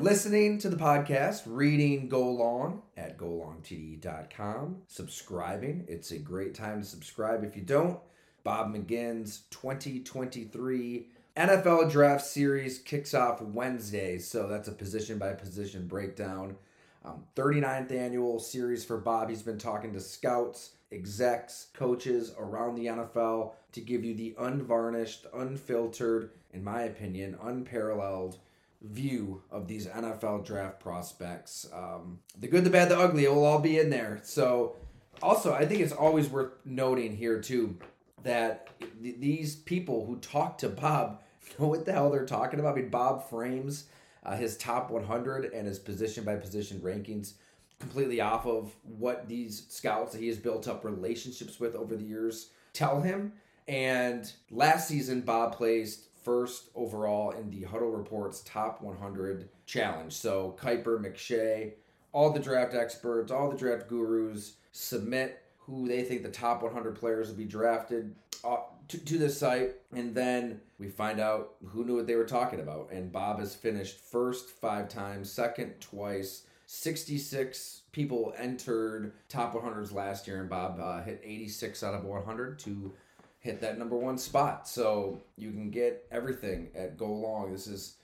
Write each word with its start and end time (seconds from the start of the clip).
listening 0.00 0.58
to 0.58 0.68
the 0.68 0.76
podcast, 0.76 1.42
reading 1.46 2.08
Go 2.08 2.30
Long 2.30 2.82
at 2.96 3.18
golongtd.com, 3.18 4.82
subscribing. 4.86 5.84
It's 5.88 6.12
a 6.12 6.18
great 6.18 6.54
time 6.54 6.82
to 6.82 6.86
subscribe. 6.86 7.42
If 7.42 7.56
you 7.56 7.62
don't, 7.62 7.98
Bob 8.44 8.72
McGinn's 8.72 9.42
2023 9.50 11.08
NFL 11.36 11.90
Draft 11.90 12.24
Series 12.24 12.78
kicks 12.78 13.12
off 13.12 13.42
Wednesday, 13.42 14.18
so 14.18 14.46
that's 14.46 14.68
a 14.68 14.72
position 14.72 15.18
by 15.18 15.32
position 15.32 15.88
breakdown. 15.88 16.56
Um, 17.04 17.24
39th 17.34 17.92
annual 17.92 18.38
series 18.38 18.84
for 18.84 18.98
Bob. 18.98 19.30
He's 19.30 19.42
been 19.42 19.58
talking 19.58 19.92
to 19.94 20.00
scouts, 20.00 20.72
execs, 20.92 21.68
coaches 21.74 22.32
around 22.38 22.76
the 22.76 22.86
NFL 22.86 23.52
to 23.72 23.80
give 23.80 24.04
you 24.04 24.14
the 24.14 24.36
unvarnished, 24.38 25.26
unfiltered, 25.34 26.30
in 26.52 26.62
my 26.62 26.82
opinion, 26.82 27.36
unparalleled 27.42 28.38
view 28.82 29.42
of 29.50 29.66
these 29.66 29.86
NFL 29.86 30.44
draft 30.46 30.80
prospects. 30.80 31.68
Um, 31.72 32.20
the 32.38 32.48
good, 32.48 32.64
the 32.64 32.70
bad, 32.70 32.88
the 32.88 32.98
ugly, 32.98 33.24
it 33.24 33.34
will 33.34 33.44
all 33.44 33.58
be 33.58 33.78
in 33.78 33.90
there. 33.90 34.20
So, 34.22 34.76
also, 35.20 35.52
I 35.52 35.66
think 35.66 35.80
it's 35.80 35.92
always 35.92 36.28
worth 36.28 36.52
noting 36.64 37.16
here, 37.16 37.40
too, 37.40 37.76
that 38.22 38.68
th- 39.02 39.16
these 39.18 39.56
people 39.56 40.06
who 40.06 40.16
talk 40.18 40.58
to 40.58 40.68
Bob 40.68 41.22
know 41.58 41.66
what 41.68 41.84
the 41.84 41.92
hell 41.92 42.10
they're 42.10 42.26
talking 42.26 42.60
about. 42.60 42.76
I 42.76 42.80
mean, 42.80 42.90
Bob 42.90 43.28
frames 43.28 43.84
uh, 44.24 44.36
his 44.36 44.56
top 44.56 44.90
100 44.90 45.52
and 45.52 45.66
his 45.66 45.78
position 45.78 46.24
by 46.24 46.36
position 46.36 46.80
rankings 46.80 47.34
completely 47.80 48.20
off 48.20 48.46
of 48.46 48.74
what 48.82 49.28
these 49.28 49.64
scouts 49.68 50.12
that 50.12 50.20
he 50.20 50.28
has 50.28 50.36
built 50.36 50.66
up 50.66 50.84
relationships 50.84 51.60
with 51.60 51.74
over 51.74 51.96
the 51.96 52.04
years 52.04 52.50
tell 52.72 53.00
him. 53.00 53.32
And 53.66 54.30
last 54.50 54.88
season, 54.88 55.20
Bob 55.20 55.56
placed 55.56 56.07
first 56.22 56.70
overall 56.74 57.30
in 57.30 57.50
the 57.50 57.64
Huddle 57.64 57.90
Report's 57.90 58.40
top 58.42 58.82
100 58.82 59.48
challenge. 59.66 60.12
So 60.12 60.56
Kiper, 60.60 61.02
McShay, 61.02 61.72
all 62.12 62.30
the 62.30 62.40
draft 62.40 62.74
experts, 62.74 63.30
all 63.30 63.50
the 63.50 63.56
draft 63.56 63.88
gurus 63.88 64.54
submit 64.72 65.42
who 65.58 65.86
they 65.86 66.02
think 66.02 66.22
the 66.22 66.30
top 66.30 66.62
100 66.62 66.94
players 66.94 67.28
will 67.28 67.36
be 67.36 67.44
drafted 67.44 68.14
uh, 68.44 68.56
to, 68.88 68.98
to 68.98 69.18
the 69.18 69.28
site. 69.28 69.72
And 69.92 70.14
then 70.14 70.60
we 70.78 70.88
find 70.88 71.20
out 71.20 71.54
who 71.66 71.84
knew 71.84 71.96
what 71.96 72.06
they 72.06 72.16
were 72.16 72.24
talking 72.24 72.60
about. 72.60 72.90
And 72.90 73.12
Bob 73.12 73.38
has 73.38 73.54
finished 73.54 73.98
first 74.00 74.48
five 74.48 74.88
times, 74.88 75.30
second 75.30 75.74
twice. 75.80 76.44
66 76.66 77.82
people 77.92 78.34
entered 78.36 79.12
top 79.30 79.54
100s 79.54 79.92
last 79.92 80.26
year, 80.26 80.40
and 80.40 80.50
Bob 80.50 80.78
uh, 80.78 81.02
hit 81.02 81.20
86 81.24 81.82
out 81.82 81.94
of 81.94 82.04
100 82.04 82.58
to 82.60 82.92
hit 83.38 83.60
that 83.60 83.78
number 83.78 83.96
one 83.96 84.18
spot. 84.18 84.68
So 84.68 85.20
you 85.36 85.50
can 85.50 85.70
get 85.70 86.06
everything 86.10 86.68
at 86.74 86.96
Go 86.96 87.12
Long. 87.12 87.52
This 87.52 87.66
is 87.66 87.98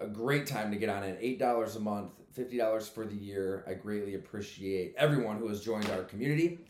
a 0.00 0.06
great 0.06 0.46
time 0.46 0.70
to 0.70 0.76
get 0.76 0.88
on 0.88 1.02
it. 1.02 1.20
$8 1.20 1.76
a 1.76 1.80
month, 1.80 2.10
$50 2.36 2.88
for 2.90 3.06
the 3.06 3.14
year. 3.14 3.64
I 3.66 3.74
greatly 3.74 4.14
appreciate 4.14 4.94
everyone 4.96 5.38
who 5.38 5.48
has 5.48 5.62
joined 5.62 5.88
our 5.90 6.02
community. 6.04 6.60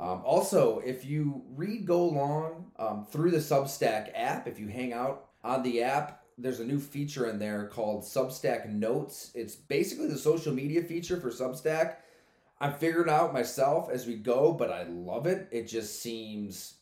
Um, 0.00 0.22
also, 0.24 0.78
if 0.80 1.04
you 1.04 1.42
read 1.56 1.86
Go 1.86 2.06
Long 2.06 2.70
um, 2.78 3.06
through 3.10 3.32
the 3.32 3.38
Substack 3.38 4.10
app, 4.14 4.46
if 4.46 4.58
you 4.58 4.68
hang 4.68 4.92
out 4.92 5.26
on 5.42 5.62
the 5.62 5.82
app, 5.82 6.22
there's 6.36 6.60
a 6.60 6.64
new 6.64 6.78
feature 6.78 7.28
in 7.28 7.38
there 7.38 7.66
called 7.66 8.02
Substack 8.02 8.68
Notes. 8.68 9.32
It's 9.34 9.56
basically 9.56 10.06
the 10.06 10.18
social 10.18 10.54
media 10.54 10.82
feature 10.82 11.18
for 11.18 11.30
Substack. 11.30 11.96
I'm 12.60 12.74
figuring 12.74 13.10
out 13.10 13.32
myself 13.32 13.90
as 13.90 14.06
we 14.06 14.16
go, 14.16 14.52
but 14.52 14.70
I 14.70 14.84
love 14.84 15.26
it. 15.26 15.48
It 15.50 15.66
just 15.66 16.00
seems, 16.00 16.74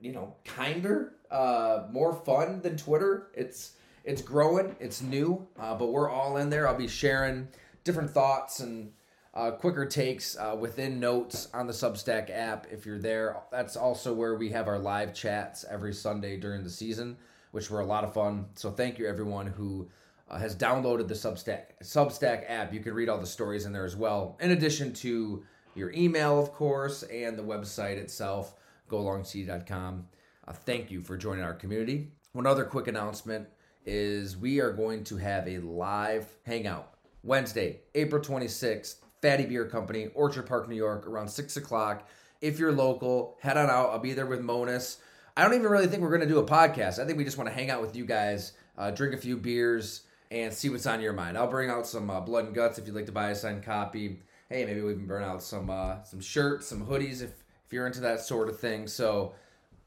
you 0.00 0.12
know, 0.12 0.34
kinder, 0.44 1.14
uh, 1.30 1.84
more 1.90 2.12
fun 2.14 2.60
than 2.62 2.76
Twitter. 2.76 3.28
It's 3.34 3.72
it's 4.04 4.22
growing, 4.22 4.74
it's 4.80 5.02
new, 5.02 5.46
uh, 5.58 5.74
but 5.74 5.88
we're 5.88 6.08
all 6.08 6.38
in 6.38 6.48
there. 6.48 6.66
I'll 6.66 6.74
be 6.74 6.88
sharing 6.88 7.48
different 7.84 8.10
thoughts 8.10 8.60
and 8.60 8.92
uh, 9.34 9.50
quicker 9.52 9.84
takes 9.84 10.36
uh, 10.36 10.56
within 10.58 10.98
notes 10.98 11.48
on 11.52 11.66
the 11.66 11.72
Substack 11.72 12.30
app. 12.30 12.66
If 12.70 12.86
you're 12.86 12.98
there, 12.98 13.36
that's 13.52 13.76
also 13.76 14.14
where 14.14 14.34
we 14.34 14.50
have 14.50 14.66
our 14.66 14.78
live 14.78 15.14
chats 15.14 15.64
every 15.68 15.92
Sunday 15.92 16.36
during 16.38 16.64
the 16.64 16.70
season, 16.70 17.16
which 17.50 17.70
were 17.70 17.80
a 17.80 17.86
lot 17.86 18.02
of 18.02 18.14
fun. 18.14 18.46
So 18.54 18.70
thank 18.70 18.98
you 18.98 19.06
everyone 19.06 19.46
who 19.46 19.88
uh, 20.30 20.38
has 20.38 20.56
downloaded 20.56 21.08
the 21.08 21.14
Substack 21.14 21.64
Substack 21.82 22.44
app. 22.48 22.72
You 22.72 22.80
can 22.80 22.94
read 22.94 23.08
all 23.08 23.18
the 23.18 23.26
stories 23.26 23.66
in 23.66 23.72
there 23.72 23.84
as 23.84 23.96
well, 23.96 24.36
in 24.40 24.52
addition 24.52 24.92
to 24.94 25.44
your 25.74 25.92
email, 25.92 26.40
of 26.40 26.52
course, 26.52 27.04
and 27.04 27.38
the 27.38 27.42
website 27.42 27.96
itself, 27.96 28.54
golongtd.com. 28.88 30.06
Uh, 30.46 30.52
thank 30.52 30.90
you 30.90 31.02
for 31.02 31.16
joining 31.16 31.44
our 31.44 31.54
community. 31.54 32.12
One 32.32 32.46
other 32.46 32.64
quick 32.64 32.86
announcement 32.86 33.48
is 33.84 34.36
we 34.36 34.60
are 34.60 34.72
going 34.72 35.04
to 35.04 35.16
have 35.16 35.48
a 35.48 35.58
live 35.58 36.26
hangout 36.44 36.94
Wednesday, 37.22 37.80
April 37.94 38.22
26th, 38.22 38.96
Fattey 39.22 39.48
Beer 39.48 39.66
Company, 39.66 40.08
Orchard 40.14 40.46
Park, 40.46 40.68
New 40.68 40.76
York, 40.76 41.06
around 41.06 41.28
6 41.28 41.56
o'clock. 41.56 42.08
If 42.40 42.58
you're 42.58 42.72
local, 42.72 43.36
head 43.40 43.56
on 43.56 43.68
out. 43.68 43.90
I'll 43.90 43.98
be 43.98 44.12
there 44.12 44.26
with 44.26 44.40
Monos. 44.40 44.98
I 45.36 45.42
don't 45.42 45.54
even 45.54 45.68
really 45.68 45.86
think 45.86 46.02
we're 46.02 46.08
going 46.10 46.20
to 46.20 46.26
do 46.26 46.38
a 46.38 46.46
podcast. 46.46 46.98
I 46.98 47.06
think 47.06 47.18
we 47.18 47.24
just 47.24 47.38
want 47.38 47.48
to 47.48 47.54
hang 47.54 47.70
out 47.70 47.80
with 47.80 47.96
you 47.96 48.04
guys, 48.04 48.52
uh, 48.76 48.90
drink 48.90 49.14
a 49.14 49.18
few 49.18 49.36
beers, 49.36 50.02
and 50.30 50.52
see 50.52 50.68
what's 50.68 50.86
on 50.86 51.00
your 51.00 51.12
mind. 51.12 51.36
I'll 51.38 51.48
bring 51.48 51.70
out 51.70 51.86
some 51.86 52.10
uh, 52.10 52.20
blood 52.20 52.46
and 52.46 52.54
guts 52.54 52.78
if 52.78 52.86
you'd 52.86 52.94
like 52.94 53.06
to 53.06 53.12
buy 53.12 53.30
a 53.30 53.34
signed 53.34 53.62
copy. 53.62 54.20
Hey, 54.48 54.64
maybe 54.64 54.80
we 54.80 54.94
can 54.94 55.06
burn 55.06 55.22
out 55.22 55.42
some 55.42 55.70
uh, 55.70 56.02
some 56.04 56.20
shirts, 56.20 56.66
some 56.66 56.86
hoodies 56.86 57.22
if 57.22 57.32
if 57.68 57.72
you're 57.74 57.86
into 57.86 58.00
that 58.00 58.20
sort 58.20 58.48
of 58.48 58.58
thing. 58.58 58.86
So, 58.86 59.34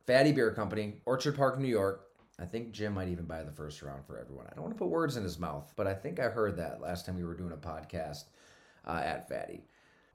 Fattey 0.08 0.36
Beer 0.36 0.52
Company, 0.52 1.02
Orchard 1.06 1.36
Park, 1.36 1.59
New 1.59 1.68
York. 1.68 2.08
I 2.40 2.46
think 2.46 2.74
Jim 2.74 2.94
might 2.94 3.08
even 3.08 3.25
buy 3.25 3.42
the 3.42 3.52
first 3.52 3.81
round 3.81 4.06
for 4.06 4.19
everyone. 4.19 4.46
I 4.52 4.53
don't 4.53 4.64
want 4.64 4.75
to 4.75 4.78
put 4.78 4.90
words 4.90 5.18
in 5.18 5.24
his 5.24 5.40
mouth, 5.40 5.74
but 5.75 5.88
I 5.88 5.96
think 5.96 6.20
I 6.20 6.25
heard 6.25 6.58
that 6.58 6.80
last 6.80 7.06
time 7.06 7.18
we 7.18 7.24
were 7.24 7.34
doing 7.34 7.53
a 7.53 7.58
podcast 7.58 8.25
uh, 8.86 9.02
at 9.03 9.28
Fattey. 9.28 9.62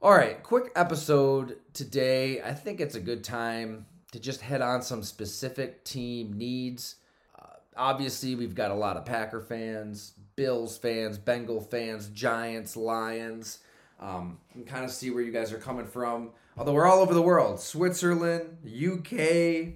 All 0.01 0.13
right, 0.13 0.41
quick 0.43 0.71
episode 0.75 1.57
today. 1.73 2.41
I 2.41 2.53
think 2.53 2.79
it's 2.79 2.95
a 2.95 3.01
good 3.01 3.23
time 3.23 3.85
to 4.13 4.19
just 4.19 4.41
head 4.41 4.61
on 4.61 4.81
some 4.81 5.03
specific 5.03 5.83
team 5.83 6.37
needs. 6.37 6.95
Uh, 7.37 7.47
obviously, 7.75 8.35
we've 8.35 8.55
got 8.55 8.71
a 8.71 8.75
lot 8.75 8.95
of 8.95 9.05
Packer 9.05 9.41
fans, 9.41 10.13
Bills 10.37 10.77
fans, 10.77 11.17
Bengal 11.17 11.59
fans, 11.59 12.07
Giants, 12.09 12.77
Lions. 12.77 13.59
Um, 13.99 14.37
and 14.53 14.67
kind 14.67 14.85
of 14.85 14.91
see 14.91 15.09
where 15.09 15.23
you 15.23 15.31
guys 15.31 15.51
are 15.51 15.57
coming 15.57 15.87
from. 15.87 16.29
Although 16.55 16.73
we're 16.73 16.85
all 16.85 16.99
over 16.99 17.13
the 17.13 17.21
world 17.21 17.59
Switzerland, 17.59 18.57
UK, 18.65 19.73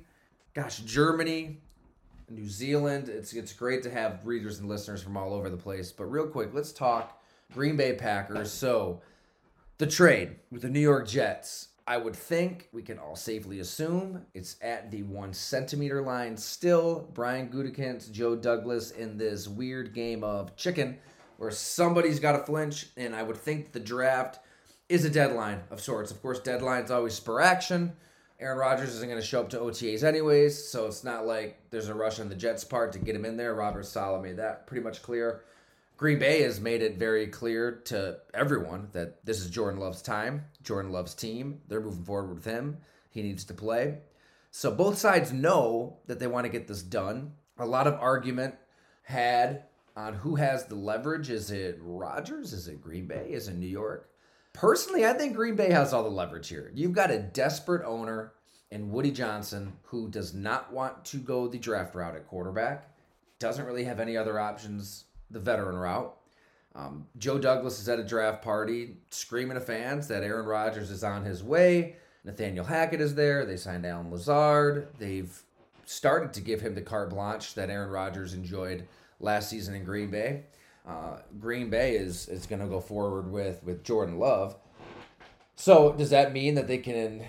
gosh, 0.53 0.79
Germany, 0.79 1.57
New 2.31 2.47
Zealand. 2.47 3.09
It's 3.09 3.33
it's 3.33 3.53
great 3.53 3.83
to 3.83 3.91
have 3.91 4.25
readers 4.25 4.59
and 4.59 4.69
listeners 4.69 5.03
from 5.03 5.17
all 5.17 5.33
over 5.33 5.49
the 5.49 5.57
place. 5.57 5.91
But 5.91 6.05
real 6.05 6.27
quick, 6.27 6.53
let's 6.53 6.71
talk 6.71 7.21
Green 7.53 7.75
Bay 7.75 7.93
Packers. 7.93 8.51
So 8.51 9.01
the 9.77 9.87
trade 9.87 10.35
with 10.51 10.61
the 10.61 10.69
New 10.69 10.79
York 10.79 11.07
Jets. 11.07 11.67
I 11.87 11.97
would 11.97 12.15
think 12.15 12.69
we 12.71 12.83
can 12.83 12.99
all 12.99 13.15
safely 13.15 13.59
assume 13.59 14.25
it's 14.33 14.55
at 14.61 14.91
the 14.91 15.03
one 15.03 15.33
centimeter 15.33 16.01
line 16.01 16.37
still. 16.37 17.09
Brian 17.13 17.49
Gutekunst, 17.49 18.11
Joe 18.11 18.35
Douglas 18.35 18.91
in 18.91 19.17
this 19.17 19.47
weird 19.47 19.93
game 19.93 20.23
of 20.23 20.55
chicken 20.55 20.99
where 21.41 21.49
somebody's 21.49 22.19
got 22.19 22.33
to 22.33 22.43
flinch, 22.43 22.85
and 22.95 23.15
I 23.15 23.23
would 23.23 23.35
think 23.35 23.71
the 23.71 23.79
draft 23.79 24.37
is 24.87 25.05
a 25.05 25.09
deadline 25.09 25.61
of 25.71 25.81
sorts. 25.81 26.11
Of 26.11 26.21
course, 26.21 26.39
deadlines 26.39 26.91
always 26.91 27.15
spur 27.15 27.41
action. 27.41 27.93
Aaron 28.39 28.59
Rodgers 28.59 28.89
isn't 28.89 29.09
going 29.09 29.19
to 29.19 29.25
show 29.25 29.39
up 29.39 29.49
to 29.49 29.57
OTAs 29.57 30.03
anyways, 30.03 30.63
so 30.63 30.85
it's 30.85 31.03
not 31.03 31.25
like 31.25 31.57
there's 31.71 31.89
a 31.89 31.95
rush 31.95 32.19
on 32.19 32.29
the 32.29 32.35
Jets' 32.35 32.63
part 32.63 32.93
to 32.93 32.99
get 32.99 33.15
him 33.15 33.25
in 33.25 33.37
there. 33.37 33.55
Robert 33.55 33.87
Saleh 33.87 34.21
made 34.21 34.37
that 34.37 34.67
pretty 34.67 34.83
much 34.83 35.01
clear. 35.01 35.41
Green 35.97 36.19
Bay 36.19 36.43
has 36.43 36.59
made 36.59 36.83
it 36.83 36.99
very 36.99 37.25
clear 37.25 37.71
to 37.85 38.19
everyone 38.35 38.89
that 38.91 39.25
this 39.25 39.39
is 39.39 39.49
Jordan 39.49 39.79
Love's 39.79 40.03
time, 40.03 40.45
Jordan 40.61 40.91
Love's 40.91 41.15
team. 41.15 41.59
They're 41.67 41.81
moving 41.81 42.03
forward 42.03 42.35
with 42.35 42.45
him. 42.45 42.77
He 43.09 43.23
needs 43.23 43.45
to 43.45 43.55
play. 43.55 43.97
So 44.51 44.69
both 44.69 44.99
sides 44.99 45.33
know 45.33 45.97
that 46.05 46.19
they 46.19 46.27
want 46.27 46.45
to 46.45 46.51
get 46.51 46.67
this 46.67 46.83
done. 46.83 47.31
A 47.57 47.65
lot 47.65 47.87
of 47.87 47.95
argument 47.95 48.53
had 49.01 49.63
on 50.01 50.13
who 50.15 50.35
has 50.35 50.65
the 50.65 50.75
leverage. 50.75 51.29
Is 51.29 51.51
it 51.51 51.77
Rodgers? 51.81 52.53
Is 52.53 52.67
it 52.67 52.81
Green 52.81 53.05
Bay? 53.05 53.29
Is 53.31 53.47
it 53.47 53.55
New 53.55 53.67
York? 53.67 54.09
Personally, 54.53 55.05
I 55.05 55.13
think 55.13 55.35
Green 55.35 55.55
Bay 55.55 55.71
has 55.71 55.93
all 55.93 56.03
the 56.03 56.09
leverage 56.09 56.49
here. 56.49 56.71
You've 56.73 56.93
got 56.93 57.11
a 57.11 57.19
desperate 57.19 57.85
owner 57.85 58.33
in 58.71 58.91
Woody 58.91 59.11
Johnson 59.11 59.73
who 59.83 60.09
does 60.09 60.33
not 60.33 60.73
want 60.73 61.05
to 61.05 61.17
go 61.17 61.47
the 61.47 61.59
draft 61.59 61.95
route 61.95 62.15
at 62.15 62.27
quarterback, 62.27 62.89
doesn't 63.39 63.65
really 63.65 63.83
have 63.83 63.99
any 63.99 64.17
other 64.17 64.39
options, 64.39 65.05
the 65.29 65.39
veteran 65.39 65.75
route. 65.75 66.17
Um, 66.73 67.05
Joe 67.17 67.37
Douglas 67.37 67.79
is 67.79 67.87
at 67.87 67.99
a 67.99 68.03
draft 68.03 68.41
party 68.41 68.97
screaming 69.09 69.55
to 69.55 69.61
fans 69.61 70.07
that 70.07 70.23
Aaron 70.23 70.45
Rodgers 70.45 70.89
is 70.89 71.03
on 71.03 71.23
his 71.25 71.43
way. 71.43 71.97
Nathaniel 72.23 72.65
Hackett 72.65 73.01
is 73.01 73.15
there. 73.15 73.45
They 73.45 73.57
signed 73.57 73.85
Allen 73.85 74.11
Lazard. 74.11 74.87
They've 74.97 75.43
started 75.85 76.33
to 76.33 76.41
give 76.41 76.61
him 76.61 76.75
the 76.75 76.81
carte 76.81 77.09
blanche 77.09 77.53
that 77.55 77.69
Aaron 77.69 77.89
Rodgers 77.89 78.33
enjoyed 78.33 78.87
last 79.19 79.49
season 79.49 79.75
in 79.75 79.83
Green 79.83 80.09
Bay. 80.09 80.43
Uh, 80.87 81.17
Green 81.39 81.69
Bay 81.69 81.95
is 81.95 82.27
is 82.27 82.45
going 82.45 82.61
to 82.61 82.67
go 82.67 82.79
forward 82.79 83.31
with 83.31 83.63
with 83.63 83.83
Jordan 83.83 84.17
Love. 84.17 84.55
So 85.55 85.93
does 85.93 86.09
that 86.09 86.33
mean 86.33 86.55
that 86.55 86.67
they 86.67 86.79
can 86.79 87.23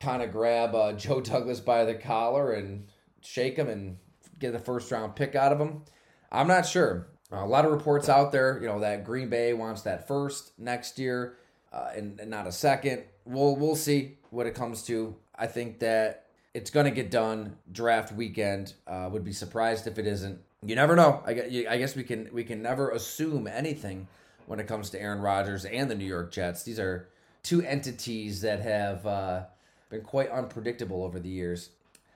kind 0.00 0.22
of 0.22 0.30
grab 0.30 0.74
uh, 0.74 0.92
Joe 0.94 1.20
Douglas 1.20 1.60
by 1.60 1.84
the 1.84 1.94
collar 1.94 2.52
and 2.52 2.86
shake 3.20 3.56
him 3.56 3.68
and 3.68 3.98
get 4.38 4.52
the 4.52 4.58
first 4.58 4.90
round 4.92 5.16
pick 5.16 5.34
out 5.34 5.52
of 5.52 5.60
him? 5.60 5.82
I'm 6.30 6.46
not 6.46 6.66
sure. 6.66 7.08
a 7.32 7.46
lot 7.46 7.64
of 7.64 7.72
reports 7.72 8.08
out 8.08 8.32
there, 8.32 8.58
you 8.60 8.68
know, 8.68 8.80
that 8.80 9.04
Green 9.04 9.28
Bay 9.28 9.54
wants 9.54 9.82
that 9.82 10.06
first 10.06 10.52
next 10.58 10.98
year 10.98 11.36
uh, 11.72 11.90
and, 11.96 12.20
and 12.20 12.30
not 12.30 12.46
a 12.46 12.52
second. 12.52 13.04
We'll 13.24 13.56
we'll 13.56 13.76
see 13.76 14.18
what 14.30 14.46
it 14.46 14.54
comes 14.54 14.82
to. 14.84 15.16
I 15.34 15.46
think 15.46 15.80
that 15.80 16.27
it's 16.54 16.70
going 16.70 16.86
to 16.86 16.90
get 16.90 17.10
done 17.10 17.56
draft 17.70 18.12
weekend. 18.12 18.74
Uh, 18.86 19.08
would 19.10 19.24
be 19.24 19.32
surprised 19.32 19.86
if 19.86 19.98
it 19.98 20.06
isn't. 20.06 20.40
You 20.64 20.74
never 20.74 20.96
know. 20.96 21.22
I 21.24 21.34
guess, 21.34 21.94
we 21.94 22.02
can 22.02 22.28
we 22.32 22.42
can 22.42 22.62
never 22.62 22.90
assume 22.90 23.46
anything 23.46 24.08
when 24.46 24.58
it 24.58 24.66
comes 24.66 24.90
to 24.90 25.00
Aaron 25.00 25.20
Rodgers 25.20 25.64
and 25.64 25.90
the 25.90 25.94
New 25.94 26.04
York 26.04 26.32
Jets. 26.32 26.62
These 26.64 26.80
are 26.80 27.08
two 27.42 27.62
entities 27.62 28.40
that 28.40 28.60
have 28.60 29.06
uh, 29.06 29.42
been 29.88 30.02
quite 30.02 30.30
unpredictable 30.30 31.04
over 31.04 31.20
the 31.20 31.28
years. 31.28 31.70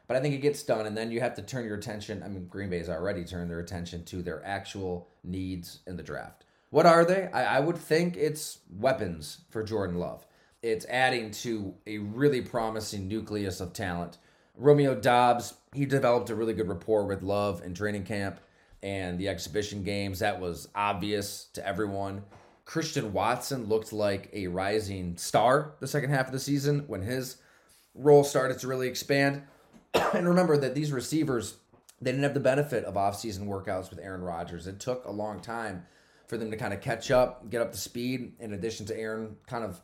But 0.08 0.17
I 0.17 0.20
think 0.20 0.34
it 0.34 0.38
gets 0.38 0.62
done, 0.62 0.87
and 0.87 0.96
then 0.96 1.12
you 1.12 1.20
have 1.20 1.37
to 1.37 1.43
turn 1.43 1.64
your 1.64 1.76
attention. 1.76 2.23
I 2.23 2.29
mean, 2.29 2.46
Green 2.49 2.69
Bay's 2.69 2.88
already 2.88 3.25
turned 3.25 3.50
their 3.50 3.61
attention 3.61 4.05
to 4.06 4.23
their 4.23 4.44
actual 4.44 5.08
needs 5.23 5.79
in 5.87 5.96
the 5.96 6.02
draft. 6.02 6.44
What 6.70 6.87
are 6.87 7.05
they? 7.05 7.29
I, 7.29 7.58
I 7.58 7.61
would 7.61 7.79
think 7.79 8.17
it's 8.17 8.58
weapons 8.76 9.38
for 9.50 9.62
Jordan 9.62 9.99
Love. 9.99 10.26
It's 10.62 10.87
adding 10.87 11.32
to 11.32 11.75
a 11.87 11.99
really 11.99 12.41
promising 12.41 13.09
nucleus 13.09 13.61
of 13.61 13.73
talent. 13.73 14.19
Romeo 14.56 14.94
Doubs, 14.94 15.55
he 15.75 15.87
developed 15.87 16.31
a 16.31 16.37
really 16.37 16.55
good 16.55 16.69
rapport 16.69 17.05
with 17.05 17.23
Love 17.23 17.62
in 17.64 17.75
training 17.75 18.05
camp 18.05 18.38
and 18.82 19.19
the 19.19 19.29
exhibition 19.29 19.82
games. 19.82 20.20
That 20.20 20.41
was 20.41 20.69
obvious 20.75 21.47
to 21.55 21.67
everyone. 21.67 22.23
Christian 22.64 23.12
Watson 23.12 23.67
looked 23.67 23.93
like 23.93 24.31
a 24.32 24.47
rising 24.47 25.17
star 25.17 25.75
the 25.81 25.88
second 25.88 26.11
half 26.11 26.26
of 26.26 26.32
the 26.32 26.38
season 26.38 26.85
when 26.87 27.03
his 27.03 27.38
role 27.94 28.23
started 28.23 28.58
to 28.61 28.69
really 28.69 28.88
expand. 28.88 29.43
and 30.15 30.29
remember 30.29 30.56
that 30.56 30.76
these 30.76 30.93
receivers, 30.93 31.56
they 32.00 32.12
didn't 32.12 32.23
have 32.23 32.35
the 32.35 32.41
benefit 32.41 32.85
of 32.85 32.94
offseason 32.94 33.47
workouts 33.47 33.91
with 33.91 33.99
Aaron 33.99 34.23
Rodgers. 34.23 34.69
It 34.69 34.79
took 34.79 35.05
a 35.05 35.11
long 35.11 35.41
time 35.41 35.87
for 36.29 36.38
them 36.38 36.50
to 36.50 36.56
kind 36.56 36.73
of 36.73 36.81
catch 36.81 37.11
up, 37.11 37.50
get 37.50 37.61
up 37.61 37.73
to 37.73 37.79
speed, 37.79 38.35
in 38.38 38.53
addition 38.53 38.87
to 38.87 38.97
Aaron 38.97 39.37
kind 39.47 39.65
of 39.65 39.81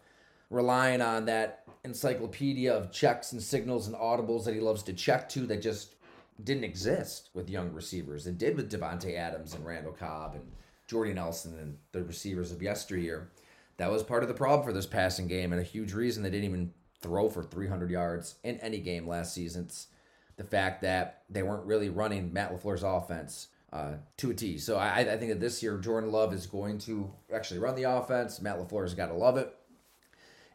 relying 0.51 1.01
on 1.01 1.27
that 1.27 1.65
encyclopedia 1.85 2.75
of 2.75 2.91
checks 2.93 3.33
and 3.33 3.43
signals 3.43 3.87
and 3.87 3.97
audibles 3.97 4.45
that 4.45 4.55
he 4.55 4.61
loves 4.61 4.83
to 4.85 4.93
check 4.93 5.29
to 5.31 5.47
that 5.47 5.63
just 5.63 5.95
didn't 6.43 6.65
exist 6.65 7.31
with 7.35 7.51
young 7.51 7.73
receivers. 7.73 8.27
It 8.27 8.39
did 8.39 8.57
with 8.57 8.71
Davante 8.71 9.17
Adams 9.17 9.55
and 9.55 9.67
Randall 9.67 9.93
Cobb 9.93 10.35
and 10.35 10.53
Jordy 10.87 11.13
Nelson 11.13 11.59
and 11.59 11.77
the 11.93 12.05
receivers 12.05 12.53
of 12.53 12.63
yesteryear. 12.63 13.31
That 13.77 13.91
was 13.91 14.03
part 14.03 14.23
of 14.23 14.29
the 14.29 14.35
problem 14.35 14.67
for 14.67 14.73
this 14.73 14.87
passing 14.87 15.29
game 15.29 15.53
and 15.53 15.61
a 15.61 15.65
huge 15.65 15.93
reason 15.93 16.23
they 16.23 16.31
didn't 16.31 16.49
even 16.49 16.73
throw 17.01 17.29
for 17.29 17.43
300 17.43 17.91
yards 17.91 18.37
in 18.43 18.59
any 18.59 18.79
game 18.79 19.07
last 19.07 19.35
season. 19.35 19.65
It's 19.65 19.89
the 20.37 20.45
fact 20.45 20.83
that 20.83 21.23
they 21.29 21.43
weren't 21.43 21.65
really 21.65 21.89
running 21.89 22.33
Matt 22.33 22.53
LaFleur's 22.53 22.83
offense 22.83 23.49
uh, 23.73 23.95
to 24.17 24.31
a 24.31 24.35
T. 24.35 24.59
So 24.59 24.79
I, 24.79 25.01
I 25.01 25.17
think 25.17 25.31
that 25.31 25.41
this 25.41 25.63
year 25.63 25.77
Jordan 25.79 26.11
Love 26.11 26.33
is 26.33 26.47
going 26.47 26.79
to 26.79 27.11
actually 27.35 27.61
run 27.61 27.75
the 27.75 27.85
offense. 27.85 28.41
Matt 28.41 28.59
LaFleur's 28.59 28.95
got 28.95 29.09
to 29.09 29.15
love 29.15 29.37
it. 29.37 29.55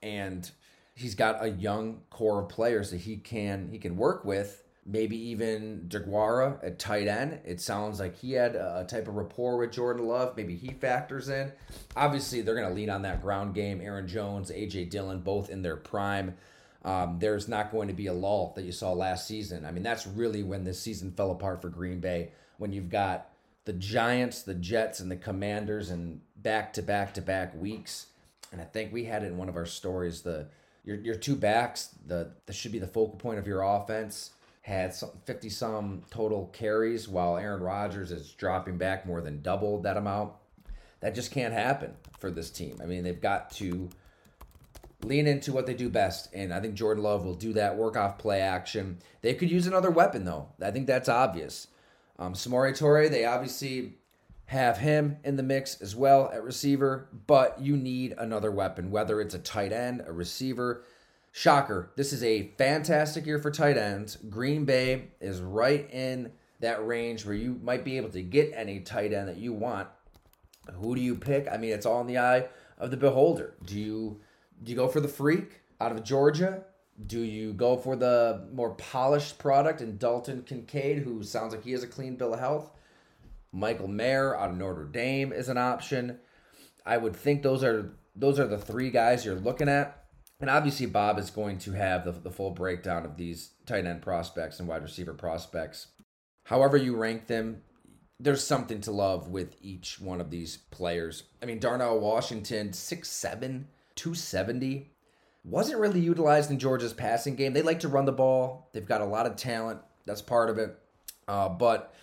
And 0.04 0.50
he's 0.94 1.16
got 1.16 1.44
a 1.44 1.50
young 1.50 2.02
core 2.12 2.44
of 2.44 2.50
players 2.50 2.92
that 2.92 2.98
he 2.98 3.18
can 3.18 3.70
he 3.72 3.80
can 3.80 3.98
work 3.98 4.24
with 4.24 4.64
maybe 4.86 5.18
even 5.30 5.86
Deguara 5.88 6.64
at 6.64 6.80
tight 6.80 7.08
end. 7.08 7.40
It 7.46 7.62
sounds 7.62 8.00
like 8.00 8.18
he 8.18 8.34
had 8.34 8.56
a 8.56 8.86
type 8.88 9.08
of 9.08 9.16
rapport 9.16 9.58
with 9.58 9.72
Jordan 9.72 10.06
Love. 10.06 10.36
Maybe 10.36 10.56
he 10.56 10.70
factors 10.74 11.30
in. 11.30 11.52
Obviously, 11.96 12.42
they're 12.42 12.56
going 12.56 12.68
to 12.68 12.74
lean 12.74 12.90
on 12.90 13.04
that 13.04 13.22
ground 13.22 13.56
game. 13.56 13.82
Aaron 13.82 14.08
Jones, 14.08 14.52
A.J. 14.52 14.86
Dillon, 14.86 15.22
both 15.22 15.50
in 15.50 15.62
their 15.62 15.78
prime. 15.78 16.36
Um, 16.84 17.18
there's 17.20 17.48
not 17.48 17.72
going 17.72 17.88
to 17.88 17.94
be 17.94 18.08
a 18.08 18.14
lull 18.14 18.52
that 18.56 18.64
you 18.64 18.74
saw 18.74 18.92
last 18.92 19.26
season. 19.26 19.66
I 19.66 19.72
mean, 19.72 19.84
that's 19.84 20.06
really 20.06 20.44
when 20.44 20.66
this 20.66 20.82
season 20.82 21.12
fell 21.12 21.32
apart 21.32 21.62
for 21.62 21.70
Green 21.70 22.02
Bay. 22.02 22.32
When 22.58 22.74
you've 22.74 22.90
got 22.90 23.30
the 23.66 23.74
Giants, 23.74 24.42
the 24.42 24.54
Jets, 24.54 25.00
and 25.00 25.10
the 25.10 25.16
Commanders, 25.16 25.92
and 25.92 26.20
back 26.36 26.74
to 26.74 26.82
back 26.82 27.14
to 27.14 27.22
back 27.22 27.56
weeks. 27.56 28.08
And 28.54 28.62
I 28.62 28.66
think 28.66 28.94
we 28.94 29.04
had 29.04 29.24
it 29.24 29.28
in 29.28 29.38
one 29.38 29.50
of 29.50 29.58
our 29.58 29.66
stories. 29.66 30.22
The 30.22 30.48
your 30.86 30.96
your 30.98 31.16
two 31.16 31.36
backs, 31.36 31.90
the 32.08 32.32
that 32.46 32.54
should 32.54 32.72
be 32.72 32.80
the 32.80 32.88
focal 32.88 33.18
point 33.18 33.40
of 33.40 33.48
your 33.48 33.64
offense 33.64 34.32
had 34.64 34.94
some 34.94 35.10
50 35.26 35.50
some 35.50 36.04
total 36.10 36.50
carries 36.54 37.10
while 37.10 37.36
Aaron 37.36 37.62
Rodgers 37.62 38.12
is 38.12 38.32
dropping 38.32 38.78
back 38.78 39.06
more 39.06 39.20
than 39.20 39.42
double 39.42 39.82
that 39.82 39.98
amount. 39.98 40.32
That 41.02 41.16
just 41.16 41.32
can't 41.32 41.54
happen 41.54 41.94
for 42.18 42.32
this 42.32 42.50
team. 42.50 42.80
I 42.82 42.86
mean, 42.86 43.04
they've 43.04 43.20
got 43.20 43.52
to 43.56 43.90
lean 45.04 45.28
into 45.28 45.52
what 45.52 45.66
they 45.66 45.74
do 45.74 45.90
best. 45.90 46.30
And 46.34 46.54
I 46.54 46.62
think 46.62 46.76
Jordan 46.76 47.04
Love 47.04 47.26
will 47.26 47.36
do 47.36 47.52
that, 47.54 47.76
work 47.76 47.98
off 47.98 48.18
play 48.18 48.40
action. 48.40 49.00
They 49.22 49.34
could 49.34 49.52
use 49.52 49.68
another 49.68 49.92
weapon, 49.92 50.24
though. 50.24 50.48
I 50.62 50.72
think 50.72 50.88
that's 50.88 51.10
obvious. 51.10 51.68
Um, 52.18 52.34
Samori 52.34 52.72
Toure, 52.72 53.12
they 53.12 53.26
obviously 53.26 53.96
have 54.54 54.78
him 54.78 55.18
in 55.24 55.36
the 55.36 55.44
mix 55.44 55.82
as 55.82 55.96
well 55.96 56.30
at 56.32 56.44
receiver, 56.44 57.10
but 57.26 57.60
you 57.60 57.76
need 57.76 58.14
another 58.18 58.52
weapon, 58.52 58.92
whether 58.92 59.20
it's 59.20 59.34
a 59.34 59.40
tight 59.40 59.74
end, 59.74 60.04
a 60.06 60.14
receiver. 60.14 60.84
Shocker. 61.36 61.90
This 61.96 62.14
is 62.14 62.24
a 62.24 62.52
fantastic 62.60 63.26
year 63.26 63.40
for 63.40 63.50
tight 63.50 63.76
ends. 63.76 64.18
Green 64.30 64.66
Bay 64.66 65.06
is 65.20 65.42
right 65.42 65.90
in 65.92 66.32
that 66.60 66.86
range 66.86 67.26
where 67.26 67.34
you 67.34 67.60
might 67.64 67.84
be 67.84 67.98
able 67.98 68.10
to 68.10 68.22
get 68.22 68.54
any 68.56 68.82
tight 68.82 69.14
end 69.14 69.28
that 69.28 69.38
you 69.38 69.52
want. 69.52 69.88
Who 70.74 70.94
do 70.96 71.02
you 71.02 71.16
pick? 71.16 71.48
I 71.52 71.58
mean, 71.58 71.72
it's 71.72 71.88
all 71.88 72.02
in 72.02 72.08
the 72.08 72.20
eye 72.20 72.46
of 72.78 72.92
the 72.92 72.98
beholder. 72.98 73.56
Do 73.66 73.80
you 73.80 74.22
do 74.62 74.72
you 74.72 74.78
go 74.78 74.88
for 74.88 75.00
the 75.00 75.08
freak 75.08 75.62
out 75.82 75.92
of 75.92 76.04
Georgia? 76.04 76.64
Do 77.08 77.20
you 77.20 77.54
go 77.54 77.78
for 77.78 77.96
the 77.96 78.48
more 78.54 78.76
polished 78.76 79.40
product 79.40 79.82
in 79.82 79.98
Dalton 79.98 80.44
Kincaid, 80.44 81.00
who 81.00 81.24
sounds 81.24 81.56
like 81.56 81.64
he 81.64 81.72
has 81.72 81.82
a 81.82 81.88
clean 81.88 82.16
bill 82.16 82.36
of 82.36 82.40
health? 82.40 82.70
Michael 83.54 83.88
Mayer 83.88 84.36
out 84.36 84.50
of 84.50 84.58
Notre 84.58 84.86
Dame 84.86 85.32
is 85.32 85.48
an 85.48 85.58
option. 85.58 86.20
I 86.86 86.98
would 86.98 87.16
think 87.16 87.44
those 87.44 87.64
are 87.64 87.94
those 88.16 88.40
are 88.40 88.48
the 88.48 88.58
three 88.58 88.90
guys 88.90 89.24
you're 89.24 89.36
looking 89.36 89.70
at. 89.70 90.04
And 90.42 90.50
obviously, 90.50 90.88
Bob 90.88 91.20
is 91.20 91.30
going 91.30 91.60
to 91.60 91.72
have 91.72 92.04
the, 92.04 92.12
the 92.12 92.32
full 92.32 92.52
breakdown 92.52 93.06
of 93.06 93.16
these 93.16 93.52
tight 93.66 93.86
end 93.86 94.02
prospects 94.02 94.60
and 94.60 94.68
wide 94.68 94.81
receiver 94.81 95.14
prospects. 95.14 95.88
However, 96.44 96.76
you 96.76 96.98
rank 96.98 97.28
them, 97.28 97.62
there's 98.19 98.45
something 98.45 98.81
to 98.81 98.92
love 98.92 99.30
with 99.30 99.56
each 99.62 100.00
one 100.00 100.19
of 100.19 100.30
these 100.30 100.57
players. 100.57 101.24
I 101.42 101.45
mean, 101.45 101.60
Darnell 101.60 102.00
Washington, 102.00 102.69
6'7, 102.69 103.66
270, 103.95 104.92
wasn't 105.44 105.80
really 105.80 106.00
utilized 106.00 106.52
in 106.52 106.60
Georgia's 106.60 106.94
passing 106.94 107.36
game. 107.36 107.54
They 107.54 107.62
like 107.62 107.80
to 107.81 107.88
run 107.88 108.06
the 108.06 108.12
ball, 108.12 108.69
they've 108.74 108.86
got 108.86 109.02
a 109.02 109.06
lot 109.06 109.26
of 109.26 109.36
talent. 109.36 109.80
That's 110.06 110.22
part 110.22 110.50
of 110.50 110.57
it. 110.57 110.78
Uh, 111.28 111.48
but, 111.50 111.94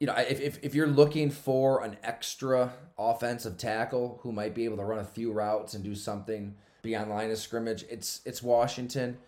you 0.00 0.06
know, 0.06 0.14
if, 0.14 0.40
if, 0.40 0.58
if 0.62 0.74
you're 0.74 0.86
looking 0.86 1.30
for 1.30 1.84
an 1.84 1.96
extra 2.02 2.72
offensive 2.98 3.58
tackle 3.58 4.18
who 4.22 4.32
might 4.32 4.54
be 4.54 4.64
able 4.64 4.78
to 4.78 4.84
run 4.84 4.98
a 4.98 5.04
few 5.04 5.30
routes 5.30 5.74
and 5.74 5.84
do 5.84 5.94
something 5.94 6.56
beyond 6.82 7.10
line 7.10 7.30
of 7.30 7.38
scrimmage. 7.38 7.84
It's 7.90 8.20
it's 8.24 8.42
Washington. 8.42 9.18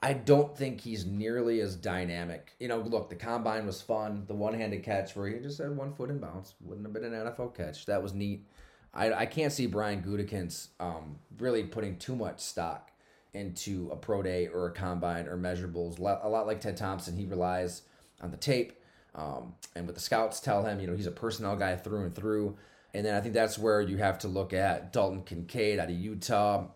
I 0.00 0.12
don't 0.12 0.56
think 0.56 0.80
he's 0.80 1.06
nearly 1.06 1.60
as 1.60 1.76
dynamic. 1.76 2.52
You 2.58 2.68
know, 2.68 2.78
look, 2.78 3.08
the 3.08 3.16
combine 3.16 3.64
was 3.64 3.80
fun. 3.80 4.24
The 4.26 4.34
one-handed 4.34 4.82
catch 4.82 5.16
where 5.16 5.28
he 5.28 5.38
just 5.38 5.58
had 5.58 5.74
one 5.74 5.94
foot 5.94 6.10
in 6.10 6.18
bounds 6.18 6.54
wouldn't 6.60 6.86
have 6.86 6.92
been 6.92 7.04
an 7.04 7.26
NFL 7.26 7.54
catch. 7.54 7.86
That 7.86 8.02
was 8.02 8.12
neat. 8.12 8.46
I, 8.92 9.12
I 9.12 9.26
can't 9.26 9.52
see 9.52 9.66
Brian 9.66 10.02
Gutekunst 10.02 10.68
um, 10.78 11.16
really 11.38 11.64
putting 11.64 11.96
too 11.96 12.16
much 12.16 12.40
stock 12.40 12.90
into 13.32 13.88
a 13.90 13.96
pro 13.96 14.22
day 14.22 14.46
or 14.46 14.66
a 14.66 14.72
combine 14.72 15.26
or 15.26 15.38
measurables. 15.38 15.98
A 15.98 16.28
lot 16.28 16.46
like 16.46 16.60
Ted 16.60 16.76
Thompson, 16.76 17.16
he 17.16 17.24
relies 17.24 17.82
on 18.20 18.30
the 18.30 18.36
tape. 18.36 18.74
Um, 19.14 19.54
and 19.76 19.86
what 19.86 19.94
the 19.94 20.00
scouts 20.00 20.40
tell 20.40 20.64
him, 20.64 20.80
you 20.80 20.86
know, 20.86 20.96
he's 20.96 21.06
a 21.06 21.12
personnel 21.12 21.56
guy 21.56 21.76
through 21.76 22.04
and 22.04 22.14
through. 22.14 22.56
And 22.92 23.04
then 23.04 23.14
I 23.14 23.20
think 23.20 23.34
that's 23.34 23.58
where 23.58 23.80
you 23.80 23.96
have 23.98 24.18
to 24.20 24.28
look 24.28 24.52
at 24.52 24.92
Dalton 24.92 25.22
Kincaid 25.22 25.78
out 25.78 25.88
of 25.88 25.94
Utah 25.94 26.68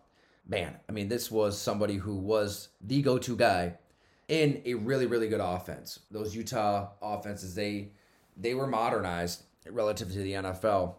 man, 0.49 0.77
I 0.89 0.93
mean, 0.93 1.09
this 1.09 1.31
was 1.31 1.61
somebody 1.61 1.97
who 1.97 2.17
was 2.17 2.71
the 2.81 3.03
go 3.03 3.19
to 3.19 3.37
guy 3.37 3.75
in 4.29 4.63
a 4.65 4.75
really, 4.75 5.07
really 5.07 5.29
good 5.29 5.41
offense. 5.41 6.01
Those 6.11 6.35
Utah 6.35 6.89
offenses, 7.03 7.55
they 7.55 7.93
they 8.37 8.55
were 8.55 8.67
modernized 8.67 9.43
relative 9.69 10.11
to 10.13 10.19
the 10.19 10.33
NFL. 10.33 10.95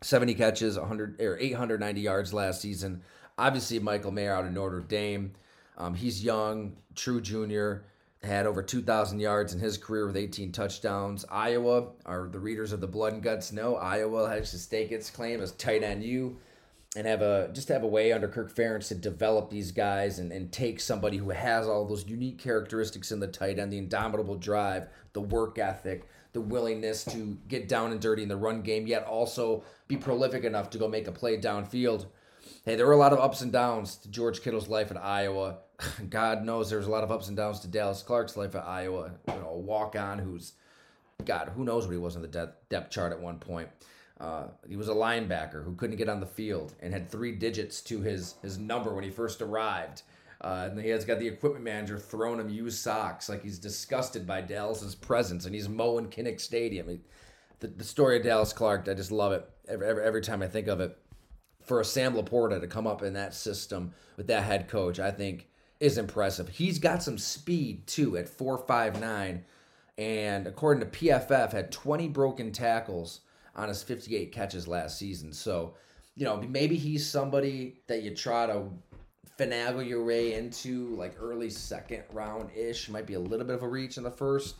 70 0.00 0.34
catches, 0.34 0.78
100 0.78 1.20
or 1.20 1.38
890 1.38 2.00
yards 2.00 2.32
last 2.32 2.60
season. 2.60 3.02
Obviously, 3.36 3.78
Michael 3.78 4.10
Mayer 4.10 4.34
out 4.34 4.44
of 4.44 4.52
Notre 4.52 4.80
Dame. 4.80 5.32
Um, 5.76 5.94
he's 5.94 6.24
young, 6.24 6.76
true 6.94 7.20
junior, 7.20 7.84
had 8.22 8.46
over 8.46 8.62
2,000 8.62 9.20
yards 9.20 9.54
in 9.54 9.60
his 9.60 9.78
career 9.78 10.06
with 10.06 10.16
18 10.16 10.50
touchdowns. 10.50 11.24
Iowa, 11.30 11.90
are 12.04 12.28
the 12.28 12.40
readers 12.40 12.72
of 12.72 12.80
the 12.80 12.86
Blood 12.86 13.12
and 13.12 13.22
Guts 13.22 13.52
know, 13.52 13.76
Iowa 13.76 14.28
has 14.28 14.50
to 14.50 14.58
stake 14.58 14.90
its 14.90 15.10
claim 15.10 15.40
as 15.40 15.52
tight 15.52 15.82
end 15.82 16.02
U 16.02 16.36
and 16.96 17.06
have 17.06 17.22
a 17.22 17.50
just 17.52 17.68
have 17.68 17.82
a 17.82 17.86
way 17.86 18.12
under 18.12 18.28
Kirk 18.28 18.54
Ferentz 18.54 18.88
to 18.88 18.94
develop 18.94 19.50
these 19.50 19.72
guys 19.72 20.18
and, 20.18 20.32
and 20.32 20.50
take 20.50 20.80
somebody 20.80 21.18
who 21.18 21.30
has 21.30 21.68
all 21.68 21.84
those 21.84 22.06
unique 22.06 22.38
characteristics 22.38 23.12
in 23.12 23.20
the 23.20 23.26
tight 23.26 23.58
end, 23.58 23.72
the 23.72 23.78
indomitable 23.78 24.36
drive, 24.36 24.88
the 25.12 25.20
work 25.20 25.58
ethic, 25.58 26.08
the 26.32 26.40
willingness 26.40 27.04
to 27.04 27.38
get 27.46 27.68
down 27.68 27.92
and 27.92 28.00
dirty 28.00 28.22
in 28.22 28.28
the 28.28 28.36
run 28.36 28.62
game, 28.62 28.86
yet 28.86 29.04
also 29.04 29.62
be 29.86 29.96
prolific 29.96 30.44
enough 30.44 30.70
to 30.70 30.78
go 30.78 30.88
make 30.88 31.06
a 31.06 31.12
play 31.12 31.38
downfield. 31.38 32.06
Hey, 32.64 32.74
there 32.74 32.86
were 32.86 32.92
a 32.92 32.98
lot 32.98 33.12
of 33.12 33.18
ups 33.18 33.42
and 33.42 33.52
downs 33.52 33.96
to 33.96 34.10
George 34.10 34.42
Kittle's 34.42 34.68
life 34.68 34.90
in 34.90 34.96
Iowa. 34.96 35.58
God 36.10 36.44
knows 36.44 36.70
there's 36.70 36.86
a 36.86 36.90
lot 36.90 37.04
of 37.04 37.12
ups 37.12 37.28
and 37.28 37.36
downs 37.36 37.60
to 37.60 37.68
Dallas 37.68 38.02
Clark's 38.02 38.36
life 38.36 38.54
at 38.54 38.66
Iowa. 38.66 39.12
You 39.28 39.34
know, 39.34 39.50
a 39.50 39.58
walk 39.58 39.96
on 39.96 40.18
who's 40.18 40.52
God, 41.24 41.52
who 41.54 41.64
knows 41.64 41.86
what 41.86 41.92
he 41.92 41.98
was 41.98 42.16
on 42.16 42.22
the 42.22 42.28
depth, 42.28 42.68
depth 42.68 42.90
chart 42.90 43.12
at 43.12 43.20
one 43.20 43.38
point. 43.38 43.68
Uh, 44.20 44.48
he 44.68 44.76
was 44.76 44.88
a 44.88 44.94
linebacker 44.94 45.64
who 45.64 45.74
couldn't 45.76 45.96
get 45.96 46.08
on 46.08 46.20
the 46.20 46.26
field 46.26 46.74
and 46.80 46.92
had 46.92 47.08
three 47.08 47.32
digits 47.32 47.80
to 47.82 48.00
his 48.00 48.34
his 48.42 48.58
number 48.58 48.94
when 48.94 49.04
he 49.04 49.10
first 49.10 49.40
arrived. 49.40 50.02
Uh, 50.40 50.68
and 50.70 50.80
he 50.80 50.90
has 50.90 51.04
got 51.04 51.18
the 51.18 51.26
equipment 51.26 51.64
manager 51.64 51.98
throwing 51.98 52.38
him 52.38 52.48
used 52.48 52.78
socks 52.78 53.28
like 53.28 53.42
he's 53.42 53.58
disgusted 53.58 54.24
by 54.24 54.40
Dallas's 54.40 54.94
presence, 54.94 55.46
and 55.46 55.54
he's 55.54 55.68
mowing 55.68 56.06
Kinnick 56.06 56.40
Stadium. 56.40 56.88
He, 56.88 57.00
the, 57.58 57.66
the 57.66 57.84
story 57.84 58.16
of 58.16 58.22
Dallas 58.22 58.52
Clark, 58.52 58.88
I 58.88 58.94
just 58.94 59.10
love 59.10 59.32
it 59.32 59.48
every, 59.66 59.88
every, 59.88 60.04
every 60.04 60.22
time 60.22 60.42
I 60.42 60.46
think 60.46 60.68
of 60.68 60.80
it. 60.80 60.96
For 61.64 61.80
a 61.80 61.84
Sam 61.84 62.14
LaPorta 62.14 62.60
to 62.60 62.68
come 62.68 62.86
up 62.86 63.02
in 63.02 63.14
that 63.14 63.34
system 63.34 63.92
with 64.16 64.28
that 64.28 64.44
head 64.44 64.68
coach, 64.68 65.00
I 65.00 65.10
think 65.10 65.48
is 65.80 65.98
impressive. 65.98 66.48
He's 66.48 66.78
got 66.78 67.02
some 67.02 67.18
speed 67.18 67.86
too 67.86 68.16
at 68.16 68.26
4.59, 68.26 69.42
and 69.96 70.46
according 70.46 70.88
to 70.88 70.98
PFF, 70.98 71.52
had 71.52 71.72
20 71.72 72.08
broken 72.08 72.52
tackles 72.52 73.20
on 73.54 73.68
his 73.68 73.82
58 73.82 74.32
catches 74.32 74.68
last 74.68 74.98
season. 74.98 75.32
So, 75.32 75.74
you 76.14 76.24
know, 76.24 76.40
maybe 76.40 76.76
he's 76.76 77.08
somebody 77.08 77.80
that 77.86 78.02
you 78.02 78.14
try 78.14 78.46
to 78.46 78.70
finagle 79.38 79.86
your 79.86 80.04
way 80.04 80.34
into 80.34 80.94
like 80.96 81.14
early 81.20 81.50
second 81.50 82.02
round 82.12 82.50
ish. 82.56 82.88
Might 82.88 83.06
be 83.06 83.14
a 83.14 83.20
little 83.20 83.46
bit 83.46 83.54
of 83.54 83.62
a 83.62 83.68
reach 83.68 83.96
in 83.96 84.02
the 84.02 84.10
first. 84.10 84.56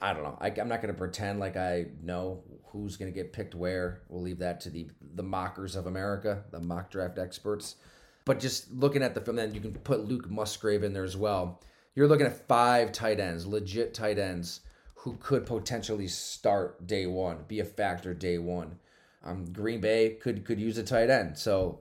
I 0.00 0.12
don't 0.12 0.24
know. 0.24 0.36
I, 0.40 0.48
am 0.48 0.68
not 0.68 0.82
going 0.82 0.92
to 0.92 0.98
pretend 0.98 1.38
like 1.38 1.56
I 1.56 1.86
know 2.02 2.42
who's 2.66 2.96
going 2.96 3.12
to 3.12 3.14
get 3.14 3.32
picked 3.32 3.54
where. 3.54 4.02
We'll 4.08 4.22
leave 4.22 4.38
that 4.40 4.60
to 4.62 4.70
the 4.70 4.88
the 5.14 5.22
mockers 5.22 5.76
of 5.76 5.86
America, 5.86 6.42
the 6.50 6.60
mock 6.60 6.90
draft 6.90 7.18
experts. 7.18 7.76
But 8.24 8.40
just 8.40 8.72
looking 8.72 9.02
at 9.02 9.14
the 9.14 9.20
film, 9.20 9.36
then 9.36 9.54
you 9.54 9.60
can 9.60 9.72
put 9.72 10.06
Luke 10.06 10.30
Musgrave 10.30 10.84
in 10.84 10.92
there 10.92 11.04
as 11.04 11.16
well. 11.16 11.60
You're 11.94 12.08
looking 12.08 12.26
at 12.26 12.46
five 12.48 12.92
tight 12.92 13.20
ends, 13.20 13.46
legit 13.46 13.94
tight 13.94 14.18
ends, 14.18 14.60
who 14.94 15.16
could 15.20 15.44
potentially 15.44 16.08
start 16.08 16.86
day 16.86 17.06
one, 17.06 17.44
be 17.48 17.60
a 17.60 17.64
factor 17.64 18.14
day 18.14 18.38
one. 18.38 18.78
Um, 19.24 19.52
Green 19.52 19.80
Bay 19.80 20.16
could 20.20 20.44
could 20.44 20.60
use 20.60 20.78
a 20.78 20.82
tight 20.82 21.10
end, 21.10 21.36
so 21.38 21.80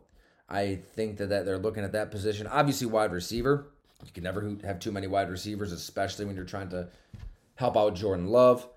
I 0.50 0.80
think 0.96 1.18
that, 1.18 1.30
that 1.30 1.46
they're 1.46 1.58
looking 1.58 1.84
at 1.84 1.92
that 1.94 2.12
position. 2.12 2.48
Obviously, 2.48 2.88
wide 2.88 3.12
receiver. 3.12 3.68
You 4.04 4.12
can 4.12 4.24
never 4.24 4.58
have 4.64 4.80
too 4.80 4.92
many 4.92 5.08
wide 5.08 5.30
receivers, 5.30 5.72
especially 5.72 6.26
when 6.26 6.36
you're 6.36 6.46
trying 6.46 6.70
to 6.70 6.90
help 7.56 7.78
out 7.78 7.96
Jordan 7.96 8.28
Love. 8.28 8.68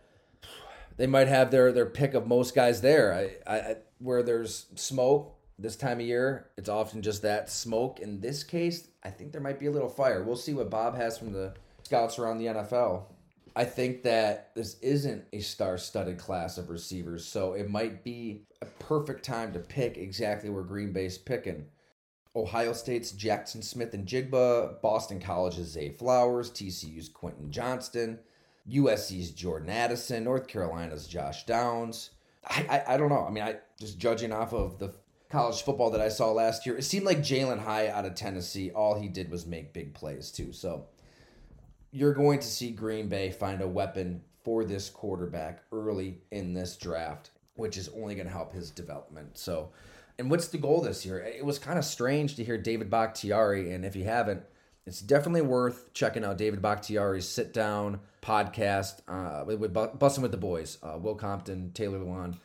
They 0.97 1.07
might 1.07 1.29
have 1.29 1.51
their 1.51 1.73
their 1.73 1.87
pick 1.87 2.15
of 2.15 2.27
most 2.27 2.55
guys 2.55 2.81
there. 2.81 3.13
I, 3.47 3.53
I, 3.53 3.77
where 3.99 4.23
there's 4.23 4.67
smoke 4.77 5.35
this 5.59 5.77
time 5.77 6.01
of 6.01 6.07
year, 6.07 6.51
it's 6.57 6.69
often 6.69 7.03
just 7.03 7.23
that 7.23 7.51
smoke. 7.51 8.01
In 8.01 8.21
this 8.21 8.43
case, 8.43 8.89
I 9.03 9.11
think 9.11 9.33
there 9.33 9.41
might 9.41 9.61
be 9.61 9.67
a 9.67 9.71
little 9.71 9.89
fire. 9.89 10.23
We'll 10.23 10.37
see 10.37 10.55
what 10.55 10.71
Bob 10.71 10.97
has 10.97 11.19
from 11.19 11.33
the 11.33 11.55
scouts 11.83 12.19
around 12.19 12.39
the 12.39 12.47
NFL. 12.47 13.05
I 13.57 13.65
think 13.65 14.03
that 14.03 14.53
this 14.57 14.79
isn't 14.81 15.25
a 15.33 15.39
star-studded 15.39 16.19
class 16.19 16.59
of 16.59 16.71
receivers, 16.71 17.25
so 17.25 17.53
it 17.53 17.71
might 17.71 18.03
be 18.03 18.47
a 18.61 18.67
perfect 18.67 19.25
time 19.25 19.53
to 19.53 19.61
pick 19.61 19.97
exactly 19.97 20.51
where 20.51 20.65
Green 20.65 20.93
Bay's 20.93 21.19
picking. 21.19 21.67
Ohio 22.35 22.73
State's 22.73 23.13
Jaxon 23.13 23.63
Smith-Njigba, 23.63 24.81
Boston 24.81 25.21
College's 25.21 25.69
Zay 25.69 25.91
Flowers, 25.91 26.51
TCU's 26.51 27.09
Quentin 27.09 27.53
Johnston, 27.53 28.19
USC's 28.69 29.31
Jordan 29.31 29.71
Addison, 29.71 30.25
North 30.25 30.49
Carolina's 30.49 31.07
Josh 31.07 31.47
Downs. 31.47 32.11
I, 32.45 32.67
I, 32.69 32.95
I 32.95 32.97
don't 32.97 33.09
know. 33.09 33.25
I 33.25 33.31
mean, 33.31 33.45
I 33.45 33.57
just 33.79 33.99
judging 33.99 34.33
off 34.33 34.53
of 34.53 34.81
the 34.81 34.93
college 35.31 35.63
football 35.63 35.91
that 35.91 36.01
I 36.01 36.09
saw 36.09 36.31
last 36.33 36.67
year, 36.67 36.77
it 36.77 36.85
seemed 36.85 37.07
like 37.07 37.19
Jalin 37.19 37.59
Hyatt 37.59 37.95
out 37.95 38.05
of 38.05 38.15
Tennessee, 38.15 38.71
all 38.71 39.01
he 39.01 39.09
did 39.09 39.31
was 39.31 39.47
make 39.47 39.73
big 39.73 39.95
plays 39.95 40.31
too. 40.31 40.53
So 40.53 40.87
you're 41.91 42.15
going 42.15 42.41
to 42.41 42.47
see 42.47 42.71
Green 42.71 43.09
Bay 43.09 43.31
find 43.31 43.61
a 43.61 43.69
weapon 43.69 44.23
for 44.43 44.65
this 44.65 44.91
quarterback 44.91 45.63
early 45.73 46.19
in 46.31 46.53
this 46.53 46.77
draft, 46.77 47.31
which 47.55 47.77
is 47.77 47.89
only 47.91 48.15
going 48.15 48.27
to 48.27 48.33
help 48.33 48.53
his 48.53 48.71
development. 48.71 49.39
So, 49.39 49.71
and 50.19 50.31
what's 50.31 50.49
the 50.49 50.59
goal 50.59 50.81
this 50.83 51.07
year? 51.07 51.19
It 51.21 51.45
was 51.45 51.59
kind 51.59 51.79
of 51.79 51.85
strange 51.85 52.37
to 52.37 52.45
hear 52.45 52.59
David 52.59 52.91
Bakhtiari, 52.91 53.73
and 53.73 53.85
if 53.85 53.97
you 53.97 54.05
haven't, 54.05 54.43
it's 54.87 55.01
definitely 55.01 55.43
worth 55.43 55.93
checking 55.95 56.25
out 56.25 56.37
David 56.37 56.61
Bakhtiari's 56.61 57.27
sit 57.27 57.55
down 57.55 58.01
podcast 58.21 59.01
uh, 59.09 59.45
with, 59.45 59.59
with 59.59 59.73
with 59.75 60.31
the 60.31 60.37
Boys, 60.37 60.79
uh, 60.83 60.99
Will 60.99 61.15
Compton, 61.15 61.73
Taylor 61.73 61.99
Lewan. 61.99 62.37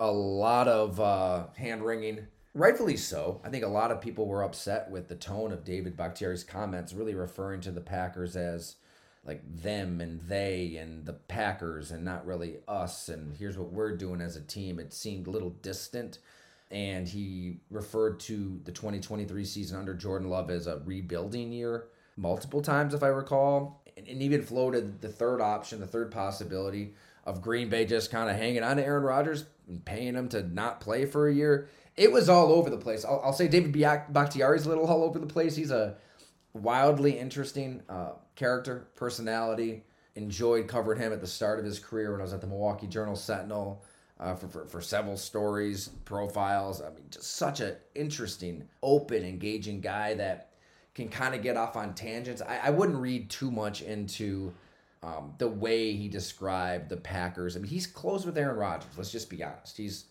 A 0.00 0.10
lot 0.10 0.66
of 0.66 0.98
uh, 0.98 1.44
hand 1.56 1.84
wringing, 1.84 2.26
rightfully 2.54 2.96
so. 2.96 3.40
I 3.44 3.50
think 3.50 3.64
a 3.64 3.68
lot 3.68 3.90
of 3.90 4.00
people 4.00 4.26
were 4.26 4.42
upset 4.42 4.90
with 4.90 5.08
the 5.08 5.14
tone 5.14 5.52
of 5.52 5.64
David 5.64 5.96
Bakhtiari's 5.96 6.42
comments, 6.42 6.94
really 6.94 7.14
referring 7.14 7.60
to 7.60 7.70
the 7.70 7.82
Packers 7.82 8.34
as 8.34 8.76
like 9.24 9.42
them 9.44 10.00
and 10.00 10.20
they 10.22 10.76
and 10.76 11.04
the 11.04 11.12
Packers 11.12 11.90
and 11.90 12.04
not 12.04 12.26
really 12.26 12.56
us. 12.66 13.08
And 13.10 13.36
here's 13.36 13.58
what 13.58 13.72
we're 13.72 13.96
doing 13.96 14.20
as 14.22 14.36
a 14.36 14.40
team. 14.40 14.78
It 14.78 14.94
seemed 14.94 15.26
a 15.26 15.30
little 15.30 15.50
distant 15.50 16.18
and 16.70 17.06
he 17.06 17.58
referred 17.70 18.20
to 18.20 18.60
the 18.64 18.72
2023 18.72 19.44
season 19.44 19.78
under 19.78 19.92
Jordan 19.92 20.30
Love 20.30 20.50
as 20.50 20.66
a 20.66 20.80
rebuilding 20.84 21.52
year 21.52 21.88
multiple 22.16 22.62
times, 22.62 22.94
if 22.94 23.02
I 23.02 23.08
recall, 23.08 23.82
and, 23.96 24.06
and 24.06 24.22
even 24.22 24.42
floated 24.42 25.00
the 25.00 25.08
third 25.08 25.40
option, 25.40 25.80
the 25.80 25.86
third 25.86 26.10
possibility 26.10 26.94
of 27.30 27.40
Green 27.40 27.68
Bay 27.68 27.84
just 27.84 28.10
kind 28.10 28.28
of 28.28 28.36
hanging 28.36 28.62
on 28.62 28.76
to 28.76 28.84
Aaron 28.84 29.04
Rodgers 29.04 29.46
and 29.68 29.84
paying 29.84 30.14
him 30.14 30.28
to 30.30 30.42
not 30.42 30.80
play 30.80 31.06
for 31.06 31.28
a 31.28 31.34
year. 31.34 31.68
It 31.96 32.10
was 32.10 32.28
all 32.28 32.52
over 32.52 32.70
the 32.70 32.76
place. 32.76 33.04
I'll, 33.04 33.20
I'll 33.24 33.32
say 33.32 33.46
David 33.48 33.72
Bakhtiari's 33.72 34.66
a 34.66 34.68
little 34.68 34.86
all 34.86 35.04
over 35.04 35.18
the 35.18 35.26
place. 35.26 35.54
He's 35.54 35.70
a 35.70 35.96
wildly 36.52 37.18
interesting 37.18 37.82
uh, 37.88 38.12
character, 38.34 38.88
personality. 38.96 39.84
Enjoyed 40.16 40.66
covering 40.66 40.98
him 40.98 41.12
at 41.12 41.20
the 41.20 41.26
start 41.26 41.60
of 41.60 41.64
his 41.64 41.78
career 41.78 42.10
when 42.10 42.20
I 42.20 42.24
was 42.24 42.32
at 42.32 42.40
the 42.40 42.46
Milwaukee 42.48 42.88
Journal 42.88 43.14
Sentinel 43.14 43.84
uh, 44.18 44.34
for, 44.34 44.48
for, 44.48 44.66
for 44.66 44.80
several 44.80 45.16
stories, 45.16 45.88
profiles. 46.04 46.82
I 46.82 46.90
mean, 46.90 47.04
just 47.10 47.36
such 47.36 47.60
an 47.60 47.76
interesting, 47.94 48.68
open, 48.82 49.24
engaging 49.24 49.80
guy 49.80 50.14
that 50.14 50.50
can 50.94 51.08
kind 51.08 51.34
of 51.34 51.42
get 51.42 51.56
off 51.56 51.76
on 51.76 51.94
tangents. 51.94 52.42
I, 52.42 52.58
I 52.64 52.70
wouldn't 52.70 52.98
read 52.98 53.30
too 53.30 53.52
much 53.52 53.82
into 53.82 54.52
um, 55.02 55.34
the 55.38 55.48
way 55.48 55.92
he 55.92 56.08
described 56.08 56.88
the 56.88 56.96
Packers. 56.96 57.56
I 57.56 57.60
mean, 57.60 57.70
he's 57.70 57.86
close 57.86 58.26
with 58.26 58.36
Aaron 58.36 58.56
Rodgers. 58.56 58.90
Let's 58.96 59.12
just 59.12 59.30
be 59.30 59.42
honest. 59.42 59.76
He's 59.76 60.06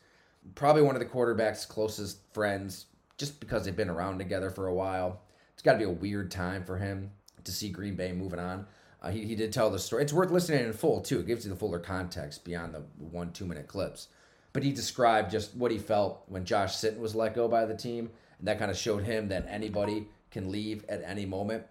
probably 0.56 0.82
one 0.82 0.96
of 0.96 1.00
the 1.00 1.06
quarterback's 1.06 1.66
closest 1.66 2.20
friends 2.34 2.86
just 3.18 3.40
because 3.40 3.66
they've 3.66 3.76
been 3.76 3.90
around 3.90 4.18
together 4.18 4.50
for 4.50 4.68
a 4.68 4.74
while. 4.74 5.22
It's 5.54 5.62
got 5.62 5.74
to 5.74 5.78
be 5.78 5.84
a 5.84 5.90
weird 5.90 6.32
time 6.32 6.64
for 6.64 6.78
him 6.78 7.12
to 7.44 7.52
see 7.52 7.70
Green 7.70 7.96
Bay 7.96 8.14
moving 8.14 8.40
on. 8.40 8.66
Uh, 9.02 9.12
he, 9.12 9.26
he 9.26 9.36
did 9.36 9.54
tell 9.54 9.70
the 9.70 9.80
story. 9.80 10.04
It's 10.04 10.14
worth 10.14 10.32
listening 10.32 10.66
in 10.66 10.74
full, 10.74 11.02
too. 11.02 11.20
It 11.20 11.28
gives 11.28 11.46
you 11.46 11.52
the 11.52 11.58
fuller 11.58 11.80
context 11.80 12.44
beyond 12.44 12.74
the 12.74 12.84
one, 12.98 13.32
two 13.32 13.46
minute 13.46 13.68
clips. 13.68 14.08
But 14.52 14.64
he 14.64 14.72
described 14.72 15.32
just 15.32 15.56
what 15.56 15.72
he 15.72 15.78
felt 15.78 16.24
when 16.28 16.44
Josh 16.44 16.76
Sitton 16.76 16.98
was 16.98 17.16
let 17.16 17.36
go 17.36 17.48
by 17.48 17.66
the 17.66 17.76
team. 17.76 18.10
And 18.40 18.48
that 18.48 18.58
kind 18.58 18.72
of 18.72 18.78
showed 18.78 19.04
him 19.04 19.28
that 19.30 19.46
anybody 19.48 20.08
can 20.32 20.52
leave 20.52 20.86
at 20.90 21.04
any 21.06 21.26
moment. 21.26 21.66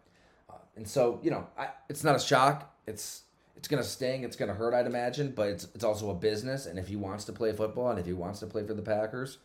Uh, 0.49 0.55
and 0.77 0.87
so, 0.87 1.19
you 1.23 1.31
know, 1.31 1.47
I, 1.59 1.69
it's 1.89 2.05
not 2.05 2.15
a 2.15 2.21
shock. 2.21 2.75
It's 2.89 3.23
it's 3.57 3.69
to 3.69 3.83
sting. 3.83 4.23
It's 4.23 4.37
to 4.37 4.47
hurt, 4.47 4.73
I'd 4.73 4.87
imagine. 4.87 5.33
But 5.33 5.49
it's, 5.49 5.69
it's 5.75 5.85
also 5.85 6.11
a 6.11 6.15
business. 6.15 6.67
And 6.67 6.79
if 6.79 6.89
he 6.89 6.97
wants 6.97 7.25
to 7.25 7.33
play 7.33 7.53
football 7.53 7.91
and 7.91 7.99
if 7.99 8.07
he 8.07 8.13
wants 8.13 8.41
to 8.41 8.47
play 8.47 8.65
for 8.65 8.75
the 8.75 8.83
Packers, 8.83 9.39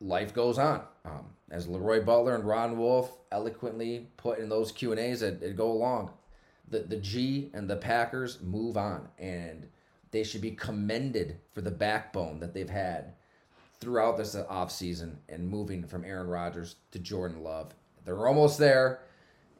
life 0.00 0.34
goes 0.34 0.58
on. 0.58 0.82
Um, 1.04 1.26
as 1.50 1.66
Leroy 1.66 2.04
Butler 2.04 2.34
and 2.34 2.44
Ron 2.44 2.76
Wolf 2.78 3.16
eloquently 3.32 4.08
put 4.16 4.38
in 4.38 4.48
those 4.48 4.72
Q 4.72 4.90
and 4.92 5.00
A's 5.00 5.20
that, 5.20 5.40
that 5.40 5.56
go 5.56 5.70
along, 5.70 6.10
the, 6.68 6.80
the 6.80 6.96
G 6.96 7.50
and 7.54 7.68
the 7.68 7.76
Packers 7.76 8.42
move 8.42 8.76
on, 8.76 9.08
and 9.18 9.68
they 10.10 10.24
should 10.24 10.40
be 10.40 10.50
commended 10.50 11.38
for 11.54 11.60
the 11.60 11.70
backbone 11.70 12.40
that 12.40 12.52
they've 12.52 12.68
had 12.68 13.14
throughout 13.80 14.16
this 14.16 14.34
offseason 14.34 15.16
and 15.28 15.48
moving 15.48 15.86
from 15.86 16.04
Aaron 16.04 16.28
Rodgers 16.28 16.76
to 16.90 16.98
Jordan 16.98 17.42
Love. 17.42 17.74
They're 18.04 18.26
almost 18.26 18.58
there, 18.58 19.00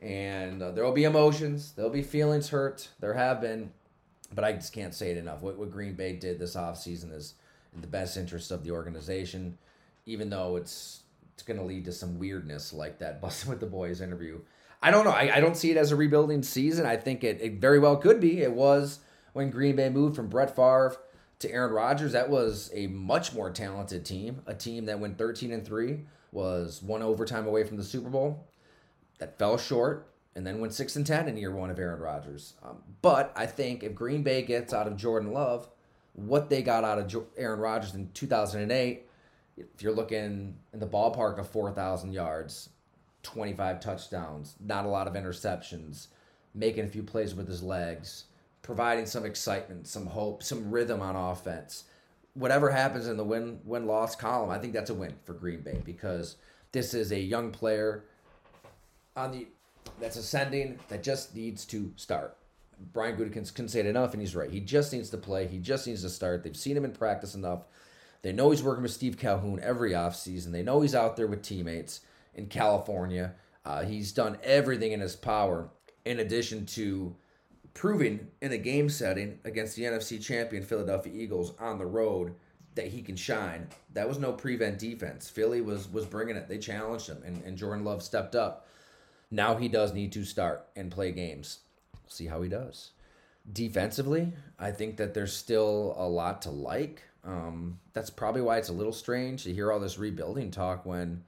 and 0.01 0.63
uh, 0.63 0.71
there 0.71 0.85
will 0.85 0.93
be 0.93 1.05
emotions, 1.05 1.73
there'll 1.73 1.91
be 1.91 2.03
feelings 2.03 2.49
hurt. 2.49 2.89
There 3.01 3.15
have 3.15 3.41
been, 3.41 3.73
but 4.35 4.45
I 4.45 4.53
just 4.53 4.73
can't 4.73 4.95
say 4.95 5.11
it 5.11 5.17
enough. 5.17 5.43
What, 5.43 5.59
what 5.59 5.71
Green 5.71 5.95
Bay 5.95 6.15
did 6.15 6.39
this 6.39 6.57
offseason 6.57 7.15
is 7.15 7.35
in 7.75 7.81
the 7.81 7.87
best 7.87 8.17
interest 8.17 8.51
of 8.51 8.65
the 8.65 8.71
organization, 8.71 9.59
even 10.05 10.31
though 10.31 10.57
it's 10.57 11.03
it's 11.35 11.43
going 11.43 11.59
to 11.59 11.65
lead 11.65 11.85
to 11.85 11.93
some 11.93 12.19
weirdness 12.19 12.73
like 12.73 12.99
that 12.99 13.21
Bussin' 13.23 13.49
with 13.49 13.61
the 13.61 13.67
Boys 13.67 14.01
interview 14.01 14.41
I 14.83 14.91
don't 14.91 15.05
know. 15.05 15.11
I, 15.11 15.37
I 15.37 15.41
don't 15.41 15.57
see 15.57 15.71
it 15.71 15.77
as 15.77 15.93
a 15.93 15.97
rebuilding 15.97 16.43
season. 16.43 16.87
I 16.87 16.97
think 16.97 17.25
it, 17.25 17.41
it 17.41 17.55
very 17.55 17.79
well 17.79 17.97
could 17.97 18.21
be. 18.21 18.43
It 18.43 18.53
was 18.53 19.01
when 19.33 19.51
Green 19.51 19.77
Bay 19.77 19.89
moved 19.89 20.17
from 20.17 20.29
Brett 20.29 20.55
Favre 20.55 20.97
to 21.41 21.51
Aaron 21.51 21.73
Rodgers. 21.73 22.13
That 22.13 22.31
was 22.31 22.71
a 22.75 22.87
much 22.87 23.35
more 23.35 23.51
talented 23.51 24.05
team, 24.05 24.43
a 24.47 24.55
team 24.55 24.87
that 24.87 25.01
went 25.01 25.19
13 25.19 25.53
and 25.53 25.65
3, 25.65 26.05
was 26.33 26.83
one 26.83 27.03
overtime 27.03 27.47
away 27.47 27.65
from 27.65 27.77
the 27.77 27.85
Super 27.85 28.11
Bowl, 28.11 28.47
that 29.19 29.39
fell 29.39 29.57
short, 29.59 30.09
and 30.35 30.47
then 30.47 30.61
went 30.61 30.75
6 30.75 30.97
and 30.97 31.07
10 31.07 31.29
in 31.29 31.37
year 31.37 31.51
one 31.55 31.71
of 31.71 31.79
Aaron 31.79 32.01
Rodgers. 32.01 32.55
Um, 32.63 32.79
but 33.03 33.33
I 33.35 33.47
think 33.47 33.83
if 33.83 33.95
Green 33.95 34.23
Bay 34.23 34.43
gets 34.43 34.75
out 34.75 34.87
of 34.87 34.97
Jordan 34.97 35.33
Love 35.33 35.69
what 36.13 36.49
they 36.49 36.63
got 36.63 36.83
out 36.83 36.99
of 36.99 37.07
jo- 37.09 37.27
Aaron 37.37 37.61
Rodgers 37.61 37.95
in 37.95 38.11
2008, 38.15 39.07
if 39.59 39.83
you're 39.83 39.93
looking 39.95 40.57
in 40.73 40.81
the 40.81 40.87
ballpark 40.87 41.39
of 41.39 41.49
4,000 41.49 42.13
yards, 42.13 42.71
25 43.23 43.81
touchdowns, 43.81 44.55
not 44.61 44.87
a 44.87 44.89
lot 44.89 45.07
of 45.07 45.15
interceptions, 45.15 46.07
making 46.55 46.85
a 46.85 46.89
few 46.89 47.03
plays 47.03 47.35
with 47.35 47.47
his 47.49 47.63
legs, 47.63 48.25
providing 48.63 49.05
some 49.07 49.25
excitement, 49.27 49.87
some 49.87 50.07
hope, 50.07 50.43
some 50.43 50.71
rhythm 50.71 51.01
on 51.03 51.17
offense. 51.17 51.85
whatever 52.35 52.71
happens 52.71 53.07
in 53.09 53.17
the 53.17 53.25
win 53.25 53.61
win 53.65 53.87
loss 53.87 54.15
column, 54.15 54.51
I 54.51 54.59
think 54.59 54.73
that's 54.75 54.91
a 54.91 54.95
win 54.95 55.15
for 55.25 55.33
Green 55.33 55.63
Bay 55.63 55.81
because 55.85 56.37
this 56.73 56.93
is 56.95 57.11
a 57.13 57.19
young 57.19 57.51
player 57.51 58.05
on 59.17 59.33
the 59.33 59.47
that's 60.01 60.17
ascending 60.17 60.79
that 60.89 61.03
just 61.03 61.35
needs 61.35 61.65
to 61.67 61.93
start. 61.97 62.37
Brian 62.93 63.17
Gutekunst 63.17 63.55
can 63.55 63.69
say 63.69 63.81
it 63.81 63.87
enough, 63.87 64.13
and 64.13 64.21
he's 64.21 64.37
right. 64.37 64.51
He 64.51 64.61
just 64.61 64.93
needs 64.93 65.11
to 65.11 65.17
play. 65.17 65.47
He 65.47 65.59
just 65.59 65.87
needs 65.87 66.03
to 66.03 66.11
start. 66.11 66.43
They've 66.43 66.57
seen 66.57 66.77
him 66.77 66.85
in 66.85 66.93
practice 66.93 67.35
enough. 67.35 67.65
They 68.23 68.33
know 68.33 68.51
he's 68.51 68.63
working 68.63 68.83
with 68.83 68.93
Steve 68.93 69.17
Calhoun 69.17 69.61
every 69.63 69.93
offseason. 69.93 70.53
They 70.53 70.63
know 70.63 70.81
he's 70.81 70.95
out 70.95 71.17
there 71.17 71.27
with 71.27 71.43
teammates 71.43 72.01
in 72.35 72.47
California. 72.47 73.35
Uh, 73.65 73.85
he's 73.85 74.13
done 74.13 74.39
everything 74.43 74.93
in 74.93 75.01
his 75.01 75.17
power, 75.17 75.71
in 76.05 76.21
addition 76.21 76.67
to 76.67 77.17
proving 77.73 78.29
in 78.41 78.53
a 78.53 78.59
game 78.59 78.89
setting 78.89 79.39
against 79.45 79.77
the 79.77 79.85
NFC 79.85 80.23
champion 80.23 80.63
Philadelphia 80.63 81.13
Eagles 81.15 81.53
on 81.59 81.79
the 81.79 81.87
road 81.87 82.35
that 82.75 82.89
he 82.89 83.03
can 83.03 83.17
shine. 83.17 83.69
That 83.95 84.09
was 84.09 84.19
no 84.19 84.33
prevent 84.33 84.79
defense. 84.79 85.29
Philly 85.29 85.61
was 85.61 85.91
was 85.91 86.07
bringing 86.07 86.37
it. 86.37 86.49
They 86.49 86.59
challenged 86.59 87.09
him, 87.09 87.23
and, 87.25 87.43
and 87.45 87.57
Jordan 87.57 87.85
Love 87.85 88.03
stepped 88.03 88.35
up. 88.35 88.67
Now 89.31 89.57
he 89.57 89.69
does 89.69 89.93
need 89.93 90.13
to 90.13 90.25
start 90.25 90.67
and 90.77 90.91
play 90.91 91.13
games. 91.13 91.61
see 92.09 92.27
how 92.27 92.43
he 92.43 92.49
does. 92.49 92.91
Defensively, 93.53 94.33
I 94.59 94.71
think 94.71 94.97
that 94.97 95.15
there's 95.15 95.37
still 95.37 95.95
a 95.99 96.07
lot 96.07 96.43
to 96.43 96.51
like. 96.51 97.03
Um, 97.25 97.79
that's 97.93 98.11
probably 98.11 98.43
why 98.43 98.59
it's 98.59 98.69
a 98.69 98.73
little 98.73 98.93
strange 98.93 99.45
to 99.45 99.53
hear 99.53 99.73
all 99.73 99.81
this 99.81 99.99
rebuilding 99.99 100.51
talk 100.51 100.87
when, 100.87 101.25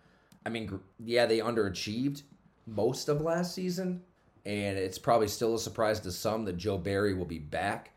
I 0.46 0.48
mean, 0.48 0.78
yeah, 1.04 1.26
they 1.26 1.38
underachieved 1.38 2.22
most 2.66 3.08
of 3.08 3.20
last 3.20 3.54
season, 3.54 4.02
and 4.46 4.78
it's 4.78 4.98
probably 4.98 5.28
still 5.28 5.54
a 5.54 5.58
surprise 5.58 6.00
to 6.00 6.12
some 6.12 6.44
that 6.44 6.56
Joe 6.56 6.78
Barry 6.78 7.14
will 7.14 7.24
be 7.24 7.38
back. 7.38 7.90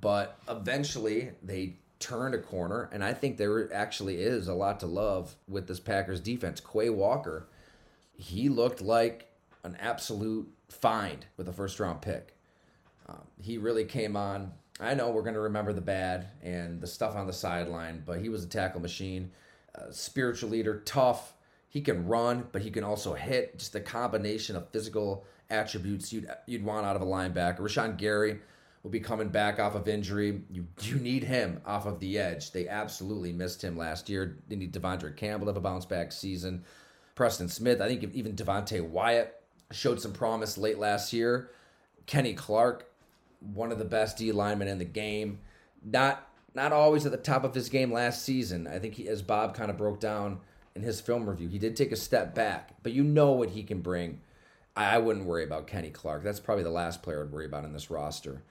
But 0.00 0.38
eventually, 0.48 1.30
they 1.42 1.76
turned 2.00 2.34
a 2.34 2.38
corner, 2.38 2.88
and 2.92 3.02
I 3.02 3.14
think 3.14 3.36
there 3.36 3.72
actually 3.72 4.16
is 4.16 4.48
a 4.48 4.54
lot 4.54 4.80
to 4.80 4.86
love 4.86 5.34
with 5.48 5.66
this 5.66 5.80
Packers 5.80 6.20
defense. 6.20 6.60
Quay 6.60 6.90
Walker, 6.90 7.48
he 8.16 8.48
looked 8.48 8.82
like 8.82 9.28
an 9.66 9.76
absolute 9.80 10.48
find 10.68 11.26
with 11.36 11.48
a 11.48 11.52
first 11.52 11.78
round 11.78 12.00
pick. 12.00 12.34
Um, 13.08 13.22
he 13.40 13.58
really 13.58 13.84
came 13.84 14.16
on. 14.16 14.52
I 14.80 14.94
know 14.94 15.10
we're 15.10 15.22
going 15.22 15.34
to 15.34 15.40
remember 15.40 15.72
the 15.72 15.80
bad 15.80 16.28
and 16.42 16.80
the 16.80 16.86
stuff 16.86 17.14
on 17.16 17.26
the 17.26 17.32
sideline, 17.32 18.02
but 18.04 18.20
he 18.20 18.28
was 18.28 18.44
a 18.44 18.48
tackle 18.48 18.80
machine, 18.80 19.30
spiritual 19.90 20.50
leader, 20.50 20.82
tough. 20.84 21.34
He 21.68 21.80
can 21.80 22.06
run, 22.06 22.46
but 22.52 22.62
he 22.62 22.70
can 22.70 22.84
also 22.84 23.14
hit. 23.14 23.58
Just 23.58 23.72
the 23.72 23.80
combination 23.80 24.56
of 24.56 24.70
physical 24.70 25.24
attributes 25.50 26.12
you'd 26.12 26.30
you'd 26.46 26.64
want 26.64 26.86
out 26.86 26.96
of 26.96 27.02
a 27.02 27.06
linebacker. 27.06 27.60
Rashan 27.60 27.96
Gary 27.96 28.40
will 28.82 28.90
be 28.90 29.00
coming 29.00 29.28
back 29.28 29.58
off 29.58 29.74
of 29.74 29.88
injury. 29.88 30.42
You 30.50 30.66
you 30.82 30.96
need 30.96 31.24
him 31.24 31.60
off 31.66 31.86
of 31.86 32.00
the 32.00 32.18
edge. 32.18 32.52
They 32.52 32.68
absolutely 32.68 33.32
missed 33.32 33.62
him 33.62 33.76
last 33.76 34.08
year. 34.08 34.38
They 34.48 34.56
need 34.56 34.72
De'Vondre 34.72 35.16
Campbell 35.16 35.46
to 35.46 35.50
have 35.50 35.56
a 35.56 35.60
bounce 35.60 35.84
back 35.84 36.12
season. 36.12 36.64
Preston 37.14 37.48
Smith. 37.48 37.80
I 37.80 37.88
think 37.88 38.04
even 38.14 38.36
Devonte 38.36 38.86
Wyatt 38.86 39.34
showed 39.72 40.00
some 40.00 40.12
promise 40.12 40.58
late 40.58 40.78
last 40.78 41.12
year. 41.12 41.50
Kenny 42.06 42.34
Clark, 42.34 42.88
one 43.40 43.72
of 43.72 43.78
the 43.78 43.84
best 43.84 44.16
D 44.16 44.32
linemen 44.32 44.68
in 44.68 44.78
the 44.78 44.84
game. 44.84 45.40
Not 45.84 46.28
not 46.54 46.72
always 46.72 47.04
at 47.04 47.12
the 47.12 47.18
top 47.18 47.44
of 47.44 47.54
his 47.54 47.68
game 47.68 47.92
last 47.92 48.24
season. 48.24 48.66
I 48.66 48.78
think 48.78 48.94
he, 48.94 49.08
as 49.08 49.20
Bob 49.20 49.54
kind 49.54 49.70
of 49.70 49.76
broke 49.76 50.00
down 50.00 50.40
in 50.74 50.82
his 50.82 51.00
film 51.00 51.28
review, 51.28 51.48
he 51.48 51.58
did 51.58 51.76
take 51.76 51.92
a 51.92 51.96
step 51.96 52.34
back, 52.34 52.70
but 52.82 52.92
you 52.92 53.04
know 53.04 53.32
what 53.32 53.50
he 53.50 53.62
can 53.62 53.80
bring 53.80 54.20
I 54.76 54.98
wouldn't 54.98 55.24
worry 55.24 55.42
about 55.42 55.66
Kenny 55.66 55.88
Clark. 55.88 56.22
That's 56.22 56.38
probably 56.38 56.64
the 56.64 56.70
last 56.70 57.02
player 57.02 57.22
I'd 57.22 57.32
worry 57.32 57.46
about 57.46 57.64
in 57.64 57.72
this 57.72 57.90
roster. 57.90 58.42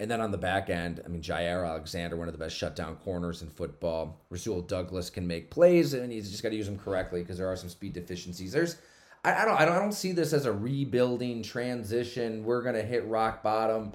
And 0.00 0.10
then 0.10 0.20
on 0.20 0.30
the 0.30 0.38
back 0.38 0.70
end, 0.70 1.02
I 1.04 1.08
mean, 1.08 1.22
Jaire 1.22 1.68
Alexander, 1.68 2.16
one 2.16 2.26
of 2.26 2.32
the 2.32 2.38
best 2.38 2.56
shutdown 2.56 2.96
corners 2.96 3.42
in 3.42 3.50
football. 3.50 4.18
Rasul 4.30 4.62
Douglas 4.62 5.10
can 5.10 5.26
make 5.26 5.50
plays, 5.50 5.92
and 5.92 6.10
he's 6.10 6.30
just 6.30 6.42
got 6.42 6.48
to 6.48 6.56
use 6.56 6.66
them 6.66 6.78
correctly 6.78 7.20
because 7.20 7.38
there 7.38 7.46
are 7.46 7.54
some 7.54 7.68
speed 7.68 7.92
deficiencies. 7.92 8.52
There's, 8.52 8.76
I, 9.24 9.42
I, 9.42 9.44
don't, 9.44 9.60
I 9.60 9.64
don't, 9.64 9.74
I 9.74 9.78
don't 9.80 9.92
see 9.92 10.12
this 10.12 10.32
as 10.32 10.46
a 10.46 10.52
rebuilding 10.52 11.42
transition. 11.42 12.44
We're 12.44 12.62
gonna 12.62 12.82
hit 12.82 13.06
rock 13.06 13.42
bottom 13.42 13.92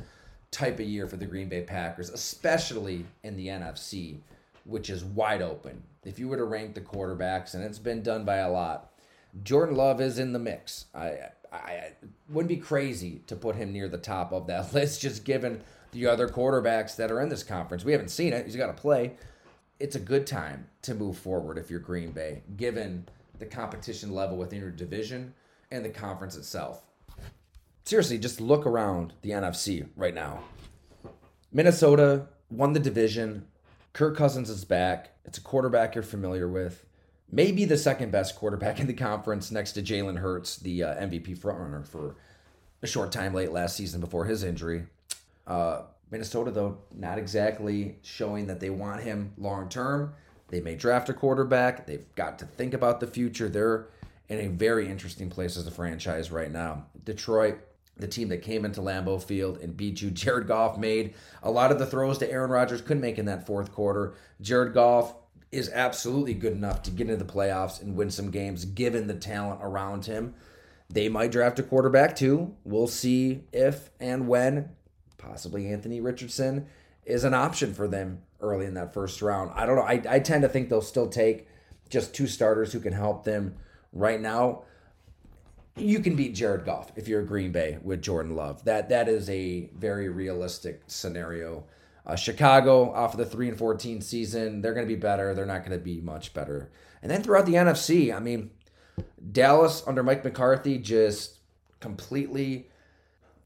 type 0.51 0.79
of 0.79 0.85
year 0.85 1.07
for 1.07 1.17
the 1.17 1.25
Green 1.25 1.47
Bay 1.47 1.61
Packers, 1.61 2.09
especially 2.09 3.05
in 3.23 3.37
the 3.37 3.47
NFC, 3.47 4.17
which 4.65 4.89
is 4.89 5.03
wide 5.03 5.41
open. 5.41 5.83
If 6.03 6.17
you 6.17 6.27
were 6.27 6.37
to 6.37 6.45
rank 6.45 6.73
the 6.73 6.81
quarterbacks, 6.81 7.53
and 7.53 7.63
it's 7.63 7.79
been 7.79 8.01
done 8.01 8.25
by 8.25 8.37
a 8.37 8.51
lot, 8.51 8.91
Jordan 9.43 9.75
Love 9.75 10.01
is 10.01 10.17
in 10.17 10.33
the 10.33 10.39
mix. 10.39 10.85
I 10.95 11.17
I 11.51 11.93
wouldn't 12.29 12.49
be 12.49 12.57
crazy 12.57 13.21
to 13.27 13.35
put 13.35 13.55
him 13.55 13.71
near 13.71 13.87
the 13.87 13.97
top 13.97 14.31
of 14.31 14.47
that 14.47 14.73
list, 14.73 15.01
just 15.01 15.23
given 15.23 15.61
the 15.91 16.07
other 16.07 16.27
quarterbacks 16.27 16.95
that 16.97 17.11
are 17.11 17.21
in 17.21 17.29
this 17.29 17.43
conference. 17.43 17.83
We 17.83 17.91
haven't 17.91 18.09
seen 18.09 18.33
it. 18.33 18.45
He's 18.45 18.55
got 18.55 18.67
to 18.67 18.81
play. 18.81 19.13
It's 19.79 19.95
a 19.95 19.99
good 19.99 20.27
time 20.27 20.67
to 20.83 20.93
move 20.93 21.17
forward 21.17 21.57
if 21.57 21.69
you're 21.69 21.79
Green 21.79 22.11
Bay, 22.11 22.43
given 22.57 23.07
the 23.39 23.45
competition 23.45 24.13
level 24.13 24.37
within 24.37 24.59
your 24.59 24.71
division 24.71 25.33
and 25.71 25.83
the 25.83 25.89
conference 25.89 26.35
itself. 26.35 26.83
Seriously, 27.85 28.17
just 28.17 28.39
look 28.39 28.65
around 28.65 29.13
the 29.21 29.31
NFC 29.31 29.87
right 29.95 30.13
now. 30.13 30.43
Minnesota 31.51 32.27
won 32.51 32.73
the 32.73 32.79
division. 32.79 33.47
Kirk 33.93 34.15
Cousins 34.15 34.49
is 34.49 34.65
back. 34.65 35.11
It's 35.25 35.37
a 35.37 35.41
quarterback 35.41 35.95
you're 35.95 36.03
familiar 36.03 36.47
with 36.47 36.85
maybe 37.31 37.65
the 37.65 37.77
second 37.77 38.11
best 38.11 38.35
quarterback 38.35 38.79
in 38.79 38.87
the 38.87 38.93
conference 38.93 39.51
next 39.51 39.73
to 39.73 39.81
Jalen 39.81 40.17
Hurts, 40.17 40.57
the 40.57 40.83
uh, 40.83 40.95
MVP 40.95 41.37
frontrunner 41.37 41.85
for 41.87 42.15
a 42.81 42.87
short 42.87 43.11
time 43.11 43.33
late 43.33 43.51
last 43.51 43.75
season 43.75 43.99
before 43.99 44.25
his 44.25 44.43
injury. 44.43 44.85
Uh, 45.45 45.83
Minnesota, 46.11 46.51
though, 46.51 46.79
not 46.95 47.17
exactly 47.17 47.97
showing 48.01 48.47
that 48.47 48.59
they 48.59 48.69
want 48.69 49.03
him 49.03 49.33
long 49.37 49.69
term. 49.69 50.13
They 50.49 50.61
may 50.61 50.75
draft 50.75 51.09
a 51.09 51.13
quarterback. 51.13 51.85
They've 51.85 52.05
got 52.15 52.39
to 52.39 52.45
think 52.45 52.73
about 52.73 52.99
the 52.99 53.07
future. 53.07 53.49
They're 53.49 53.87
in 54.27 54.39
a 54.39 54.47
very 54.47 54.87
interesting 54.87 55.29
place 55.29 55.57
as 55.57 55.67
a 55.67 55.71
franchise 55.71 56.31
right 56.31 56.51
now. 56.51 56.85
Detroit, 57.03 57.59
the 57.97 58.07
team 58.07 58.29
that 58.29 58.41
came 58.41 58.65
into 58.65 58.81
Lambeau 58.81 59.21
Field 59.21 59.57
and 59.59 59.75
beat 59.75 60.01
you. 60.01 60.11
Jared 60.11 60.47
Goff 60.47 60.77
made 60.77 61.13
a 61.43 61.51
lot 61.51 61.71
of 61.71 61.79
the 61.79 61.85
throws 61.85 62.17
to 62.19 62.31
Aaron 62.31 62.51
Rodgers 62.51 62.81
couldn't 62.81 63.01
make 63.01 63.17
in 63.17 63.25
that 63.25 63.45
fourth 63.45 63.71
quarter. 63.71 64.13
Jared 64.41 64.73
Goff 64.73 65.15
is 65.51 65.69
absolutely 65.73 66.35
good 66.35 66.53
enough 66.53 66.83
to 66.83 66.91
get 66.91 67.09
into 67.09 67.23
the 67.23 67.31
playoffs 67.31 67.81
and 67.81 67.95
win 67.95 68.11
some 68.11 68.29
games 68.29 68.65
given 68.65 69.07
the 69.07 69.15
talent 69.15 69.59
around 69.63 70.05
him. 70.05 70.35
They 70.91 71.09
might 71.09 71.31
draft 71.31 71.59
a 71.59 71.63
quarterback 71.63 72.15
too. 72.15 72.55
We'll 72.63 72.87
see 72.87 73.43
if 73.51 73.89
and 73.99 74.27
when 74.27 74.69
possibly 75.17 75.71
Anthony 75.71 76.01
Richardson 76.01 76.67
is 77.05 77.23
an 77.23 77.33
option 77.33 77.73
for 77.73 77.87
them 77.87 78.21
early 78.41 78.65
in 78.65 78.73
that 78.75 78.93
first 78.93 79.21
round. 79.21 79.51
I 79.55 79.65
don't 79.65 79.75
know. 79.75 79.83
I, 79.83 80.01
I 80.09 80.19
tend 80.19 80.43
to 80.43 80.49
think 80.49 80.69
they'll 80.69 80.81
still 80.81 81.09
take 81.09 81.47
just 81.89 82.13
two 82.13 82.27
starters 82.27 82.71
who 82.71 82.79
can 82.79 82.93
help 82.93 83.23
them 83.23 83.55
right 83.93 84.19
now. 84.19 84.63
You 85.75 85.99
can 85.99 86.15
beat 86.15 86.35
Jared 86.35 86.65
Goff 86.65 86.91
if 86.95 87.07
you're 87.07 87.23
Green 87.23 87.51
Bay 87.51 87.79
with 87.81 88.01
Jordan 88.01 88.35
Love. 88.35 88.65
That 88.65 88.89
that 88.89 89.07
is 89.07 89.29
a 89.29 89.69
very 89.75 90.09
realistic 90.09 90.83
scenario 90.87 91.63
uh, 92.09 92.15
Chicago 92.15 92.91
off 92.91 93.13
of 93.13 93.19
the 93.19 93.25
three 93.25 93.47
and 93.47 93.57
fourteen 93.57 94.01
season, 94.01 94.61
they're 94.61 94.73
going 94.73 94.85
to 94.85 94.93
be 94.93 94.99
better. 94.99 95.33
They're 95.33 95.45
not 95.45 95.59
going 95.59 95.77
to 95.77 95.83
be 95.83 96.01
much 96.01 96.33
better. 96.33 96.71
And 97.03 97.11
then 97.11 97.21
throughout 97.21 97.45
the 97.45 97.53
NFC, 97.53 98.13
I 98.13 98.19
mean, 98.19 98.49
Dallas 99.31 99.83
under 99.85 100.01
Mike 100.01 100.23
McCarthy 100.23 100.79
just 100.79 101.37
completely 101.79 102.67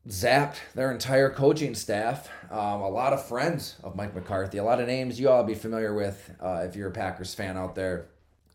zapped 0.07 0.57
their 0.75 0.91
entire 0.91 1.29
coaching 1.29 1.75
staff. 1.75 2.29
Um, 2.51 2.81
a 2.81 2.89
lot 2.89 3.13
of 3.13 3.25
friends 3.25 3.75
of 3.83 3.95
Mike 3.95 4.13
McCarthy, 4.13 4.57
a 4.57 4.63
lot 4.63 4.79
of 4.81 4.87
names 4.87 5.19
you 5.19 5.29
all 5.29 5.43
be 5.43 5.55
familiar 5.55 5.93
with 5.93 6.31
uh, 6.41 6.63
if 6.65 6.75
you're 6.75 6.89
a 6.89 6.91
Packers 6.91 7.33
fan 7.33 7.57
out 7.57 7.75
there. 7.75 8.07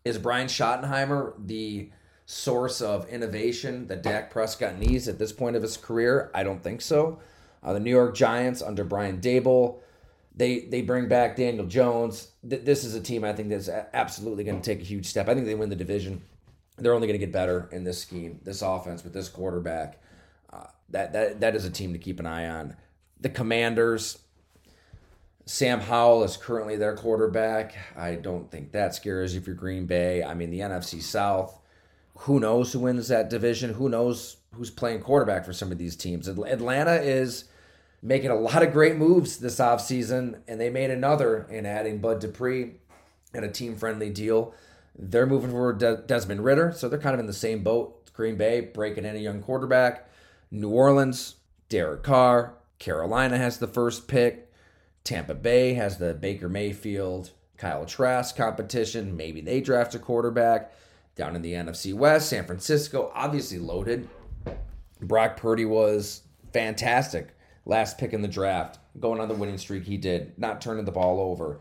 Is 0.05 0.17
Brian 0.17 0.47
Schottenheimer 0.47 1.33
the 1.37 1.89
source 2.25 2.81
of 2.81 3.09
innovation 3.09 3.87
that 3.87 4.03
Dak 4.03 4.29
Prescott 4.31 4.77
needs 4.77 5.07
at 5.07 5.17
this 5.17 5.31
point 5.31 5.55
of 5.55 5.63
his 5.63 5.77
career? 5.77 6.31
I 6.33 6.43
don't 6.43 6.63
think 6.63 6.81
so. 6.81 7.19
Uh, 7.63 7.73
the 7.73 7.79
New 7.79 7.89
York 7.89 8.15
Giants 8.15 8.61
under 8.61 8.83
Brian 8.83 9.19
Daboll, 9.19 9.79
they 10.33 10.61
they 10.61 10.81
bring 10.81 11.07
back 11.09 11.35
Daniel 11.35 11.65
Jones. 11.65 12.31
Th- 12.47 12.63
this 12.63 12.83
is 12.83 12.95
a 12.95 13.01
team 13.01 13.23
I 13.23 13.33
think 13.33 13.49
that's 13.49 13.67
absolutely 13.67 14.43
going 14.43 14.61
to 14.61 14.63
take 14.63 14.81
a 14.81 14.87
huge 14.87 15.07
step. 15.07 15.27
I 15.27 15.33
think 15.33 15.45
they 15.45 15.55
win 15.55 15.69
the 15.69 15.75
division. 15.75 16.21
They're 16.77 16.93
only 16.93 17.07
going 17.07 17.19
to 17.19 17.25
get 17.25 17.33
better 17.33 17.67
in 17.73 17.83
this 17.83 17.99
scheme, 17.99 18.39
this 18.43 18.61
offense 18.61 19.03
with 19.03 19.11
this 19.11 19.27
quarterback. 19.27 19.99
That 20.91 21.13
that 21.13 21.39
that 21.41 21.55
is 21.55 21.65
a 21.65 21.69
team 21.69 21.93
to 21.93 21.99
keep 21.99 22.19
an 22.19 22.25
eye 22.25 22.47
on. 22.47 22.75
The 23.19 23.29
Commanders. 23.29 24.19
Sam 25.45 25.79
Howell 25.79 26.23
is 26.25 26.37
currently 26.37 26.75
their 26.75 26.95
quarterback. 26.95 27.75
I 27.97 28.13
don't 28.13 28.51
think 28.51 28.71
that 28.71 28.93
scares 28.93 29.33
you 29.33 29.41
if 29.41 29.47
you're 29.47 29.55
Green 29.55 29.87
Bay. 29.87 30.23
I 30.23 30.35
mean, 30.35 30.51
the 30.51 30.59
NFC 30.59 31.01
South. 31.01 31.59
Who 32.19 32.39
knows 32.39 32.71
who 32.71 32.81
wins 32.81 33.07
that 33.07 33.31
division? 33.31 33.73
Who 33.73 33.89
knows 33.89 34.37
who's 34.53 34.69
playing 34.69 35.01
quarterback 35.01 35.45
for 35.45 35.53
some 35.53 35.71
of 35.71 35.79
these 35.79 35.95
teams? 35.95 36.27
Atlanta 36.27 37.01
is 37.01 37.45
making 38.01 38.29
a 38.29 38.35
lot 38.35 38.61
of 38.61 38.71
great 38.71 38.97
moves 38.97 39.37
this 39.37 39.59
offseason, 39.59 40.39
and 40.47 40.61
they 40.61 40.69
made 40.69 40.91
another 40.91 41.47
in 41.49 41.65
adding 41.65 41.99
Bud 41.99 42.19
Dupree 42.19 42.73
and 43.33 43.43
a 43.43 43.49
team 43.49 43.75
friendly 43.75 44.09
deal. 44.09 44.53
They're 44.97 45.25
moving 45.25 45.51
for 45.51 45.73
De- 45.73 46.03
Desmond 46.05 46.43
Ridder, 46.43 46.73
so 46.75 46.89
they're 46.89 46.99
kind 46.99 47.13
of 47.13 47.19
in 47.19 47.27
the 47.27 47.33
same 47.33 47.63
boat. 47.63 48.11
Green 48.13 48.35
Bay 48.35 48.59
breaking 48.61 49.05
in 49.05 49.15
a 49.15 49.19
young 49.19 49.41
quarterback. 49.41 50.08
New 50.51 50.69
Orleans, 50.69 51.35
Derek 51.69 52.03
Carr. 52.03 52.55
Carolina 52.79 53.37
has 53.37 53.59
the 53.59 53.67
first 53.67 54.07
pick. 54.07 54.51
Tampa 55.03 55.35
Bay 55.35 55.73
has 55.73 55.97
the 55.97 56.13
Baker 56.13 56.49
Mayfield, 56.49 57.31
Kyle 57.57 57.85
Trask 57.85 58.35
competition. 58.35 59.15
Maybe 59.15 59.41
they 59.41 59.61
draft 59.61 59.95
a 59.95 59.99
quarterback. 59.99 60.73
Down 61.15 61.35
in 61.35 61.41
the 61.41 61.53
NFC 61.53 61.93
West, 61.93 62.29
San 62.29 62.45
Francisco, 62.45 63.11
obviously 63.13 63.59
loaded. 63.59 64.07
Brock 65.01 65.35
Purdy 65.35 65.65
was 65.65 66.21
fantastic. 66.53 67.35
Last 67.65 67.97
pick 67.97 68.13
in 68.13 68.21
the 68.21 68.27
draft, 68.27 68.79
going 68.99 69.19
on 69.19 69.27
the 69.27 69.35
winning 69.35 69.57
streak 69.57 69.83
he 69.83 69.97
did, 69.97 70.37
not 70.39 70.61
turning 70.61 70.85
the 70.85 70.91
ball 70.91 71.19
over. 71.19 71.59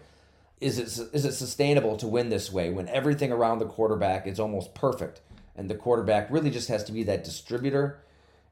Is 0.60 0.78
it 0.78 0.86
is 1.12 1.24
it 1.24 1.32
sustainable 1.32 1.96
to 1.98 2.06
win 2.06 2.30
this 2.30 2.52
way 2.52 2.70
when 2.70 2.88
everything 2.88 3.30
around 3.30 3.58
the 3.58 3.66
quarterback 3.66 4.26
is 4.26 4.40
almost 4.40 4.74
perfect 4.74 5.20
and 5.54 5.68
the 5.68 5.74
quarterback 5.74 6.30
really 6.30 6.50
just 6.50 6.68
has 6.68 6.84
to 6.84 6.92
be 6.92 7.02
that 7.04 7.24
distributor? 7.24 8.00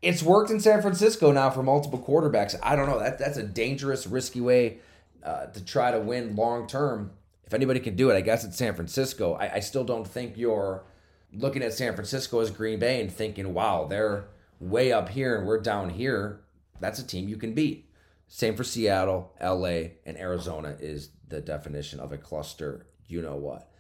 It's 0.03 0.23
worked 0.23 0.51
in 0.51 0.61
San 0.61 0.83
Francisco 0.83 1.33
now 1.33 1.51
for 1.51 1.63
multiple 1.63 1.99
quarterbacks. 1.99 2.55
I 2.63 2.77
don't 2.77 2.89
know. 2.89 2.99
That 2.99 3.19
that's 3.19 3.39
a 3.39 3.43
dangerous, 3.43 4.07
risky 4.07 4.41
way 4.41 4.79
uh, 5.25 5.47
to 5.47 5.65
try 5.65 5.91
to 5.91 6.01
win 6.01 6.37
long 6.37 6.67
term. 6.67 7.13
If 7.45 7.55
anybody 7.55 7.81
can 7.81 7.97
do 7.97 8.11
it, 8.11 8.17
I 8.17 8.21
guess 8.21 8.45
it's 8.45 8.57
San 8.57 8.75
Francisco. 8.75 9.35
I, 9.35 9.55
I 9.55 9.61
still 9.61 9.85
don't 9.85 10.07
think 10.07 10.37
you're 10.37 10.85
looking 11.33 11.63
at 11.63 11.73
San 11.73 11.95
Francisco 11.95 12.41
as 12.41 12.51
Green 12.51 12.79
Bay 12.79 13.01
and 13.01 13.11
thinking, 13.11 13.55
"Wow, 13.55 13.87
they're 13.89 14.27
way 14.61 14.93
up 14.93 15.09
here 15.09 15.37
and 15.39 15.47
we're 15.47 15.61
down 15.61 15.91
here." 15.91 16.41
That's 16.81 16.99
a 16.99 17.07
team 17.07 17.29
you 17.29 17.37
can 17.37 17.55
beat. 17.55 17.89
Same 18.29 18.55
for 18.55 18.65
Seattle, 18.65 19.33
LA, 19.41 19.93
and 20.05 20.19
Arizona 20.19 20.77
is 20.79 21.11
the 21.29 21.41
definition 21.41 22.01
of 22.01 22.13
a 22.13 22.19
cluster. 22.19 22.87
You 23.07 23.23
know 23.23 23.37
what? 23.37 23.71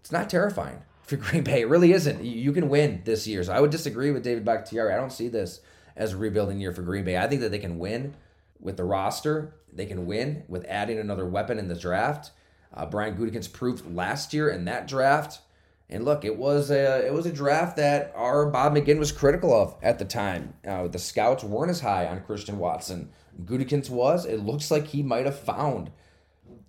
It's 0.00 0.12
not 0.12 0.30
terrifying 0.30 0.82
for 1.06 1.16
Green 1.16 1.44
Bay. 1.44 1.62
It 1.62 1.68
really 1.68 1.92
isn't. 1.92 2.24
You 2.24 2.52
can 2.52 2.68
win 2.68 3.02
this 3.04 3.26
year. 3.26 3.42
So 3.44 3.52
I 3.52 3.60
would 3.60 3.70
disagree 3.70 4.10
with 4.10 4.24
David 4.24 4.44
Bakhtiari. 4.44 4.92
I 4.92 4.96
don't 4.96 5.12
see 5.12 5.28
this 5.28 5.60
as 5.96 6.12
a 6.12 6.16
rebuilding 6.16 6.60
year 6.60 6.72
for 6.72 6.82
Green 6.82 7.04
Bay. 7.04 7.16
I 7.16 7.26
think 7.26 7.40
that 7.40 7.50
they 7.50 7.58
can 7.58 7.78
win 7.78 8.14
with 8.60 8.76
the 8.76 8.84
roster. 8.84 9.54
They 9.72 9.86
can 9.86 10.06
win 10.06 10.44
with 10.48 10.64
adding 10.66 10.98
another 10.98 11.26
weapon 11.26 11.58
in 11.58 11.68
the 11.68 11.74
draft. 11.74 12.32
Uh, 12.74 12.86
Brian 12.86 13.16
Gutekunst 13.16 13.52
proved 13.52 13.94
last 13.94 14.34
year 14.34 14.50
in 14.50 14.64
that 14.66 14.86
draft. 14.86 15.40
And 15.88 16.04
look, 16.04 16.24
it 16.24 16.36
was 16.36 16.70
a 16.70 17.06
it 17.06 17.12
was 17.12 17.26
a 17.26 17.32
draft 17.32 17.76
that 17.76 18.12
our 18.16 18.46
Bob 18.46 18.74
McGinn 18.74 18.98
was 18.98 19.12
critical 19.12 19.54
of 19.54 19.76
at 19.82 20.00
the 20.00 20.04
time. 20.04 20.54
Uh, 20.66 20.88
the 20.88 20.98
scouts 20.98 21.44
weren't 21.44 21.70
as 21.70 21.80
high 21.80 22.06
on 22.06 22.24
Christian 22.24 22.58
Watson. 22.58 23.10
Gutekunst 23.44 23.88
was. 23.88 24.26
It 24.26 24.40
looks 24.40 24.70
like 24.70 24.88
he 24.88 25.04
might 25.04 25.26
have 25.26 25.38
found 25.38 25.92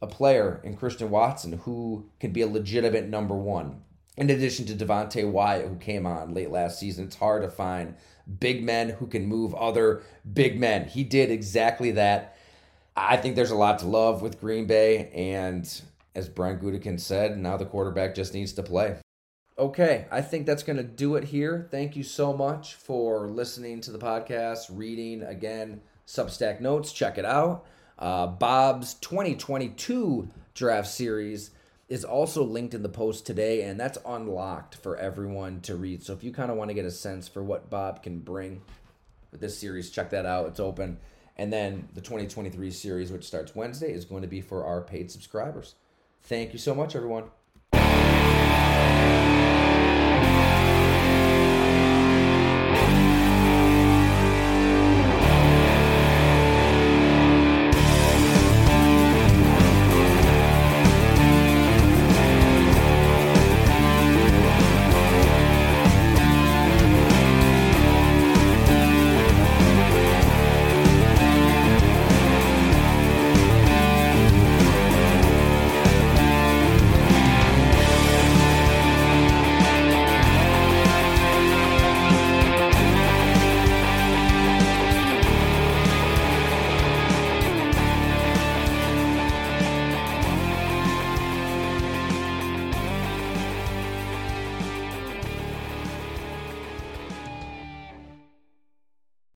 a 0.02 0.08
player 0.08 0.62
in 0.64 0.78
Christian 0.78 1.10
Watson 1.10 1.54
who 1.64 2.06
could 2.20 2.32
be 2.32 2.42
a 2.42 2.48
legitimate 2.48 3.08
number 3.08 3.36
one. 3.36 3.82
In 4.18 4.32
addition 4.32 4.66
to 4.66 4.74
Devonte 4.74 5.30
Wyatt, 5.30 5.68
who 5.68 5.76
came 5.76 6.08
on 6.08 6.34
late 6.34 6.50
last 6.50 6.80
season, 6.80 7.06
it's 7.06 7.16
hard 7.16 7.44
to 7.44 7.50
find 7.50 7.96
big 8.40 8.64
men 8.64 8.90
who 8.90 9.06
can 9.06 9.28
move 9.28 9.54
other 9.54 10.02
big 10.34 10.60
men. 10.60 10.88
He 10.88 11.04
did 11.04 11.30
exactly 11.30 11.92
that. 11.92 12.36
I 12.96 13.18
think 13.18 13.36
there's 13.36 13.52
a 13.52 13.56
lot 13.56 13.78
to 13.80 13.88
love 13.88 14.24
with 14.24 14.42
Green 14.42 14.66
Bay, 14.66 15.12
and 15.14 15.82
as 16.16 16.28
Brian 16.28 16.58
Gutekunst 16.58 17.02
said, 17.02 17.38
now 17.38 17.58
the 17.58 17.66
quarterback 17.66 18.16
just 18.16 18.34
needs 18.34 18.54
to 18.54 18.64
play. 18.64 18.98
Okay, 19.60 20.06
I 20.12 20.22
think 20.22 20.48
that's 20.48 20.64
going 20.64 20.78
to 20.78 20.84
do 20.84 21.16
it 21.16 21.26
here. 21.26 21.68
Thank 21.70 21.96
you 21.96 22.04
so 22.04 22.34
much 22.34 22.74
for 22.74 23.28
listening 23.28 23.82
to 23.82 23.92
the 23.92 24.00
podcast, 24.00 24.66
reading 24.72 25.22
again 25.22 25.82
Substack 26.08 26.60
notes. 26.60 26.92
Check 26.92 27.20
it 27.20 27.26
out. 27.26 27.66
Uh, 28.00 28.28
Bob's 28.28 28.96
2022 28.96 30.30
draft 30.56 30.88
series 30.88 31.52
is 31.88 32.04
also 32.04 32.44
linked 32.44 32.74
in 32.74 32.84
the 32.84 32.90
post 32.90 33.26
today, 33.26 33.64
and 33.64 33.80
that's 33.80 33.98
unlocked 34.06 34.76
for 34.76 34.98
everyone 34.98 35.62
to 35.62 35.76
read. 35.76 36.04
So 36.04 36.14
if 36.14 36.24
you 36.24 36.32
kind 36.34 36.52
of 36.52 36.58
want 36.58 36.70
to 36.70 36.74
get 36.74 36.86
a 36.86 36.92
sense 36.92 37.28
for 37.28 37.44
what 37.44 37.70
Bob 37.70 38.04
can 38.04 38.20
bring 38.20 38.62
with 39.32 39.40
this 39.40 39.58
series, 39.58 39.90
check 39.90 40.10
that 40.10 40.26
out. 40.26 40.48
It's 40.48 40.60
open. 40.60 40.98
And 41.38 41.54
then 41.54 41.88
the 41.94 42.02
2023 42.02 42.72
series, 42.72 43.12
which 43.12 43.26
starts 43.26 43.56
Wednesday, 43.56 43.94
is 43.94 44.06
going 44.06 44.24
to 44.24 44.28
be 44.28 44.42
for 44.42 44.66
our 44.66 44.82
paid 44.82 45.12
subscribers. 45.12 45.76
Thank 46.24 46.52
you 46.52 46.60
so 46.60 46.76
much, 46.76 46.96
everyone. 46.96 47.26